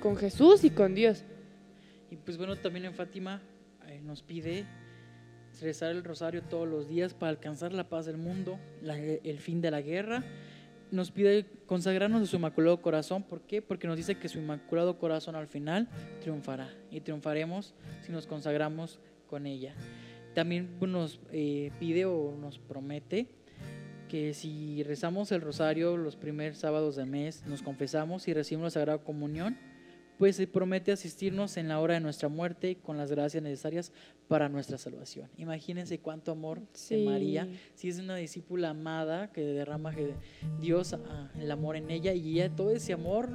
con 0.00 0.16
Jesús 0.16 0.62
y 0.64 0.70
con 0.70 0.94
Dios. 0.94 1.24
Y 2.10 2.16
pues 2.16 2.38
bueno, 2.38 2.56
también 2.56 2.84
en 2.86 2.94
Fátima 2.94 3.40
eh, 3.88 4.00
nos 4.04 4.22
pide 4.22 4.64
rezar 5.60 5.90
el 5.90 6.04
rosario 6.04 6.42
todos 6.42 6.68
los 6.68 6.88
días 6.88 7.14
para 7.14 7.30
alcanzar 7.30 7.72
la 7.72 7.88
paz 7.88 8.06
del 8.06 8.16
mundo, 8.16 8.58
la- 8.82 8.96
el 8.98 9.38
fin 9.40 9.60
de 9.60 9.70
la 9.70 9.80
guerra. 9.80 10.22
Nos 10.90 11.10
pide 11.10 11.46
consagrarnos 11.66 12.22
a 12.22 12.26
su 12.26 12.36
inmaculado 12.36 12.82
corazón. 12.82 13.22
¿Por 13.22 13.42
qué? 13.42 13.62
Porque 13.62 13.86
nos 13.86 13.96
dice 13.96 14.18
que 14.18 14.28
su 14.28 14.38
inmaculado 14.38 14.98
corazón 14.98 15.36
al 15.36 15.46
final 15.46 15.88
triunfará. 16.20 16.68
Y 16.90 17.00
triunfaremos 17.00 17.74
si 18.02 18.12
nos 18.12 18.26
consagramos 18.26 18.98
con 19.28 19.46
ella. 19.46 19.74
También 20.34 20.68
nos 20.80 21.20
eh, 21.32 21.70
pide 21.78 22.06
o 22.06 22.34
nos 22.40 22.58
promete 22.58 23.28
que 24.08 24.34
si 24.34 24.82
rezamos 24.82 25.30
el 25.30 25.40
rosario 25.40 25.96
los 25.96 26.16
primeros 26.16 26.58
sábados 26.58 26.96
del 26.96 27.06
mes, 27.06 27.44
nos 27.46 27.62
confesamos 27.62 28.26
y 28.26 28.34
recibimos 28.34 28.66
la 28.66 28.70
Sagrada 28.70 28.98
Comunión, 28.98 29.56
pues 30.20 30.38
promete 30.52 30.92
asistirnos 30.92 31.56
en 31.56 31.68
la 31.68 31.80
hora 31.80 31.94
de 31.94 32.00
nuestra 32.00 32.28
muerte 32.28 32.76
con 32.76 32.98
las 32.98 33.10
gracias 33.10 33.42
necesarias 33.42 33.90
para 34.28 34.50
nuestra 34.50 34.76
salvación. 34.76 35.30
Imagínense 35.38 35.98
cuánto 35.98 36.30
amor 36.30 36.60
Sí. 36.74 36.96
de 36.96 37.04
María, 37.06 37.48
si 37.74 37.88
es 37.88 37.98
una 37.98 38.16
discípula 38.16 38.68
amada 38.68 39.32
que 39.32 39.40
derrama 39.40 39.94
Dios 40.60 40.92
ah, 40.92 41.30
el 41.40 41.50
amor 41.50 41.76
en 41.76 41.90
ella 41.90 42.12
y 42.12 42.34
ella 42.34 42.54
todo 42.54 42.70
ese 42.70 42.92
amor 42.92 43.30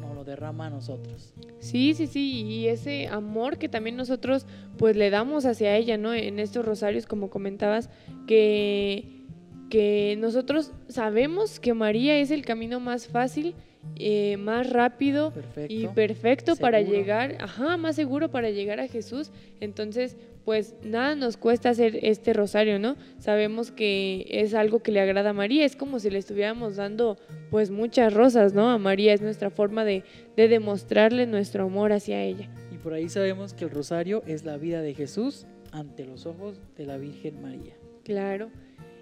nos 0.00 0.12
lo 0.12 0.24
derrama 0.24 0.66
a 0.66 0.70
nosotros. 0.70 1.32
Sí, 1.60 1.94
sí, 1.94 2.08
sí, 2.08 2.42
y 2.42 2.66
ese 2.66 3.06
amor 3.06 3.56
que 3.56 3.68
también 3.68 3.94
nosotros 3.94 4.44
pues 4.76 4.96
le 4.96 5.10
damos 5.10 5.46
hacia 5.46 5.76
ella, 5.76 5.96
¿no? 5.98 6.12
En 6.14 6.40
estos 6.40 6.64
rosarios, 6.64 7.06
como 7.06 7.30
comentabas, 7.30 7.90
que, 8.26 9.22
que 9.70 10.16
nosotros 10.18 10.72
sabemos 10.88 11.60
que 11.60 11.74
María 11.74 12.18
es 12.18 12.32
el 12.32 12.44
camino 12.44 12.80
más 12.80 13.06
fácil, 13.06 13.54
eh, 13.96 14.36
más 14.36 14.70
rápido 14.70 15.32
Perfecto. 15.32 15.72
y 15.72 15.88
perfecto 15.88 16.56
para 16.56 16.80
llegar, 16.80 17.36
ajá, 17.40 17.76
más 17.76 17.96
seguro 17.96 18.30
para 18.30 18.50
llegar 18.50 18.80
a 18.80 18.88
Jesús. 18.88 19.30
Entonces, 19.60 20.16
pues 20.44 20.74
nada 20.82 21.14
nos 21.14 21.36
cuesta 21.36 21.70
hacer 21.70 21.98
este 22.02 22.32
rosario, 22.32 22.78
¿no? 22.78 22.96
Sabemos 23.18 23.70
que 23.70 24.26
es 24.28 24.54
algo 24.54 24.80
que 24.80 24.92
le 24.92 25.00
agrada 25.00 25.30
a 25.30 25.32
María, 25.32 25.64
es 25.64 25.74
como 25.74 25.98
si 25.98 26.10
le 26.10 26.18
estuviéramos 26.18 26.76
dando 26.76 27.16
pues 27.50 27.70
muchas 27.70 28.12
rosas, 28.12 28.52
¿no? 28.52 28.70
A 28.70 28.78
María 28.78 29.14
es 29.14 29.22
nuestra 29.22 29.50
forma 29.50 29.84
de, 29.84 30.04
de 30.36 30.48
demostrarle 30.48 31.26
nuestro 31.26 31.64
amor 31.64 31.92
hacia 31.92 32.22
ella. 32.22 32.50
Y 32.72 32.76
por 32.76 32.92
ahí 32.92 33.08
sabemos 33.08 33.54
que 33.54 33.64
el 33.64 33.70
rosario 33.70 34.22
es 34.26 34.44
la 34.44 34.58
vida 34.58 34.82
de 34.82 34.94
Jesús 34.94 35.46
ante 35.72 36.04
los 36.04 36.26
ojos 36.26 36.60
de 36.76 36.86
la 36.86 36.98
Virgen 36.98 37.40
María. 37.40 37.74
Claro. 38.04 38.50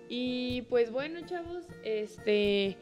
Y 0.08 0.62
pues 0.68 0.92
bueno, 0.92 1.20
chavos, 1.26 1.64
este 1.84 2.76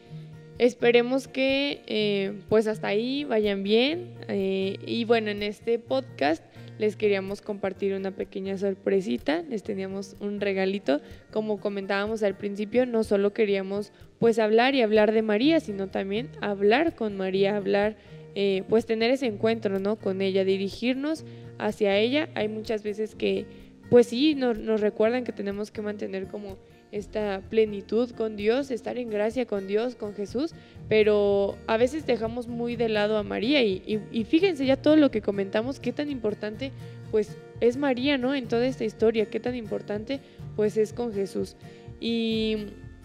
esperemos 0.60 1.26
que 1.26 1.82
eh, 1.86 2.34
pues 2.50 2.66
hasta 2.66 2.88
ahí 2.88 3.24
vayan 3.24 3.62
bien. 3.62 4.14
eh, 4.28 4.76
y 4.86 5.04
bueno, 5.06 5.30
en 5.30 5.42
este 5.42 5.78
podcast 5.78 6.44
les 6.78 6.96
queríamos 6.96 7.40
compartir 7.40 7.94
una 7.94 8.10
pequeña 8.10 8.56
sorpresita, 8.58 9.42
les 9.42 9.62
teníamos 9.62 10.16
un 10.20 10.40
regalito. 10.40 11.00
Como 11.30 11.60
comentábamos 11.60 12.22
al 12.22 12.36
principio, 12.36 12.84
no 12.84 13.04
solo 13.04 13.32
queríamos 13.32 13.92
pues 14.18 14.38
hablar 14.38 14.74
y 14.74 14.82
hablar 14.82 15.12
de 15.12 15.22
María, 15.22 15.60
sino 15.60 15.88
también 15.88 16.28
hablar 16.42 16.94
con 16.94 17.16
María, 17.16 17.56
hablar, 17.56 17.96
eh, 18.34 18.62
pues 18.68 18.84
tener 18.84 19.10
ese 19.10 19.26
encuentro, 19.26 19.78
¿no? 19.78 19.96
Con 19.96 20.20
ella, 20.20 20.44
dirigirnos 20.44 21.24
hacia 21.58 21.96
ella. 21.96 22.28
Hay 22.34 22.48
muchas 22.48 22.82
veces 22.82 23.14
que, 23.14 23.46
pues 23.88 24.08
sí, 24.08 24.34
nos, 24.34 24.58
nos 24.58 24.82
recuerdan 24.82 25.24
que 25.24 25.32
tenemos 25.32 25.70
que 25.70 25.80
mantener 25.80 26.26
como 26.28 26.58
esta 26.92 27.40
plenitud 27.50 28.10
con 28.10 28.36
Dios, 28.36 28.70
estar 28.70 28.98
en 28.98 29.10
gracia 29.10 29.46
con 29.46 29.66
Dios, 29.66 29.94
con 29.94 30.14
Jesús, 30.14 30.52
pero 30.88 31.56
a 31.66 31.76
veces 31.76 32.04
dejamos 32.06 32.48
muy 32.48 32.76
de 32.76 32.88
lado 32.88 33.16
a 33.16 33.22
María 33.22 33.62
y, 33.62 33.82
y- 33.86 34.00
y 34.20 34.24
fíjense 34.24 34.66
ya 34.66 34.76
todo 34.76 34.96
lo 34.96 35.10
que 35.10 35.20
comentamos, 35.22 35.78
qué 35.80 35.92
tan 35.92 36.10
importante 36.10 36.72
pues 37.10 37.36
es 37.60 37.76
María, 37.76 38.18
¿no? 38.18 38.34
En 38.34 38.46
toda 38.48 38.66
esta 38.66 38.84
historia, 38.84 39.26
qué 39.26 39.40
tan 39.40 39.54
importante 39.54 40.20
pues 40.56 40.76
es 40.76 40.92
con 40.92 41.12
Jesús. 41.12 41.56
Y 42.00 42.56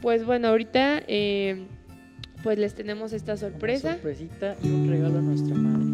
pues 0.02 0.26
bueno, 0.26 0.48
ahorita 0.50 1.04
eh, 1.08 1.65
pues 2.43 2.58
les 2.60 2.74
tenemos 2.76 3.13
esta 3.13 3.34
Una 3.34 3.38
sorpresa. 3.41 3.93
sorpresita 3.93 4.56
y 4.63 4.67
un 4.67 4.89
regalo 4.89 5.17
a 5.19 5.21
nuestra 5.21 5.56
madre. 5.56 5.85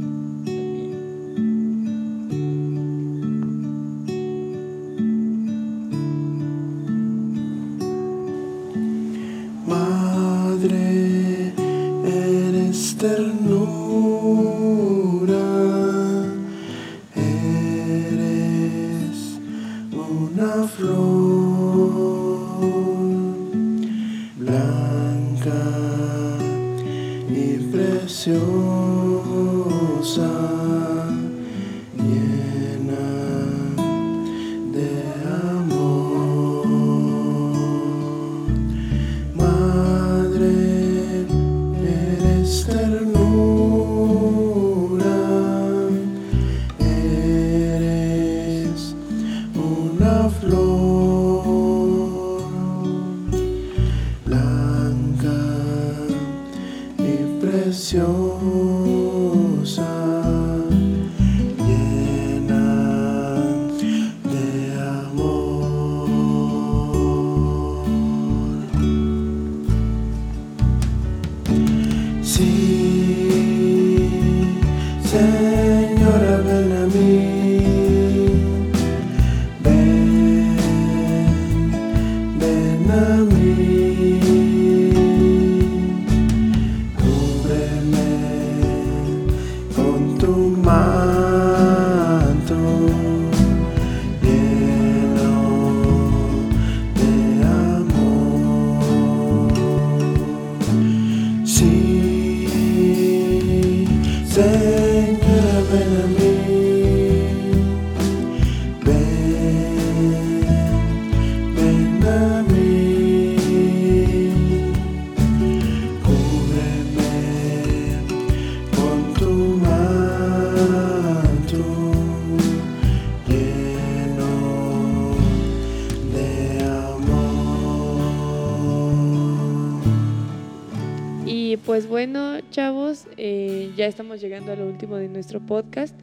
Pues 131.65 131.87
bueno, 131.87 132.39
chavos, 132.49 133.07
eh, 133.17 133.71
ya 133.75 133.85
estamos 133.85 134.19
llegando 134.19 134.51
a 134.51 134.55
lo 134.55 134.67
último 134.67 134.97
de 134.97 135.07
nuestro 135.07 135.39
podcast. 135.39 135.95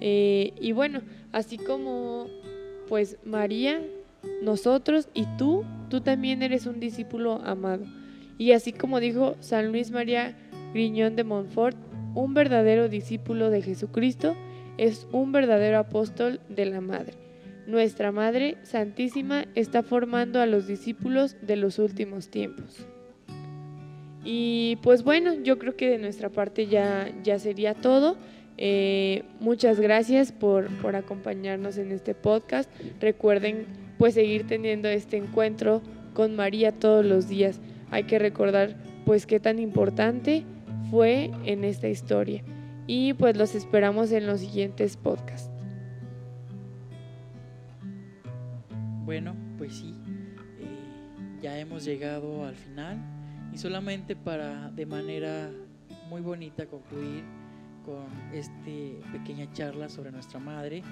Eh, 0.00 0.52
y 0.60 0.72
bueno, 0.72 1.02
así 1.32 1.56
como 1.56 2.26
pues 2.88 3.16
María, 3.24 3.80
nosotros 4.42 5.08
y 5.14 5.26
tú, 5.38 5.64
tú 5.88 6.00
también 6.00 6.42
eres 6.42 6.66
un 6.66 6.80
discípulo 6.80 7.40
amado. 7.44 7.84
Y 8.38 8.52
así 8.52 8.72
como 8.72 9.00
dijo 9.00 9.36
San 9.40 9.70
Luis 9.70 9.90
María 9.90 10.36
Griñón 10.72 11.16
de 11.16 11.24
Montfort, 11.24 11.76
un 12.14 12.34
verdadero 12.34 12.88
discípulo 12.88 13.50
de 13.50 13.62
Jesucristo 13.62 14.34
es 14.78 15.06
un 15.12 15.32
verdadero 15.32 15.78
apóstol 15.78 16.40
de 16.48 16.66
la 16.66 16.80
Madre. 16.80 17.14
Nuestra 17.66 18.12
Madre 18.12 18.58
Santísima 18.62 19.46
está 19.54 19.82
formando 19.82 20.40
a 20.40 20.46
los 20.46 20.66
discípulos 20.66 21.36
de 21.40 21.56
los 21.56 21.78
últimos 21.78 22.28
tiempos. 22.28 22.86
Y 24.24 24.76
pues 24.82 25.04
bueno, 25.04 25.34
yo 25.34 25.58
creo 25.58 25.76
que 25.76 25.90
de 25.90 25.98
nuestra 25.98 26.30
parte 26.30 26.66
ya, 26.66 27.12
ya 27.22 27.38
sería 27.38 27.74
todo. 27.74 28.16
Eh, 28.56 29.24
muchas 29.40 29.80
gracias 29.80 30.32
por, 30.32 30.68
por 30.78 30.96
acompañarnos 30.96 31.76
en 31.76 31.92
este 31.92 32.14
podcast. 32.14 32.70
Recuerden 33.00 33.66
pues 33.98 34.14
seguir 34.14 34.46
teniendo 34.46 34.88
este 34.88 35.18
encuentro 35.18 35.82
con 36.14 36.34
María 36.36 36.72
todos 36.72 37.04
los 37.04 37.28
días. 37.28 37.60
Hay 37.90 38.04
que 38.04 38.18
recordar 38.18 38.76
pues 39.04 39.26
qué 39.26 39.40
tan 39.40 39.58
importante 39.58 40.44
fue 40.90 41.30
en 41.44 41.64
esta 41.64 41.88
historia. 41.88 42.42
Y 42.86 43.12
pues 43.14 43.36
los 43.36 43.54
esperamos 43.54 44.10
en 44.12 44.26
los 44.26 44.40
siguientes 44.40 44.96
podcasts. 44.96 45.50
Bueno, 49.04 49.34
pues 49.58 49.74
sí, 49.74 49.94
eh, 50.60 51.42
ya 51.42 51.58
hemos 51.58 51.84
llegado 51.84 52.46
al 52.46 52.54
final 52.54 53.13
y 53.54 53.58
solamente 53.58 54.16
para 54.16 54.70
de 54.70 54.84
manera 54.84 55.50
muy 56.08 56.20
bonita 56.20 56.66
concluir 56.66 57.22
con 57.84 58.06
esta 58.32 58.52
pequeña 59.12 59.50
charla 59.52 59.88
sobre 59.88 60.10
nuestra 60.10 60.40
madre, 60.40 60.82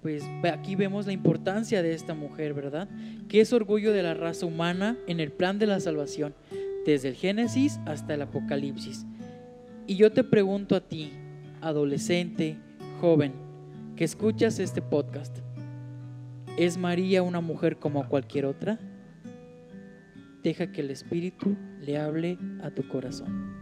pues 0.00 0.24
aquí 0.50 0.76
vemos 0.76 1.06
la 1.06 1.12
importancia 1.12 1.82
de 1.82 1.92
esta 1.92 2.14
mujer, 2.14 2.54
¿verdad? 2.54 2.88
Que 3.28 3.40
es 3.40 3.52
orgullo 3.52 3.92
de 3.92 4.02
la 4.02 4.14
raza 4.14 4.46
humana 4.46 4.96
en 5.06 5.20
el 5.20 5.30
plan 5.30 5.58
de 5.58 5.66
la 5.66 5.78
salvación, 5.80 6.34
desde 6.86 7.08
el 7.08 7.14
Génesis 7.14 7.78
hasta 7.84 8.14
el 8.14 8.22
Apocalipsis. 8.22 9.04
Y 9.86 9.96
yo 9.96 10.10
te 10.10 10.24
pregunto 10.24 10.76
a 10.76 10.80
ti, 10.80 11.12
adolescente, 11.60 12.56
joven, 13.00 13.32
que 13.96 14.04
escuchas 14.04 14.58
este 14.58 14.80
podcast, 14.80 15.40
¿Es 16.56 16.76
María 16.76 17.22
una 17.22 17.40
mujer 17.40 17.78
como 17.78 18.06
cualquier 18.08 18.44
otra? 18.44 18.78
Deja 20.42 20.72
que 20.72 20.80
el 20.80 20.90
Espíritu 20.90 21.56
le 21.80 21.98
hable 21.98 22.38
a 22.62 22.70
tu 22.70 22.86
corazón. 22.88 23.59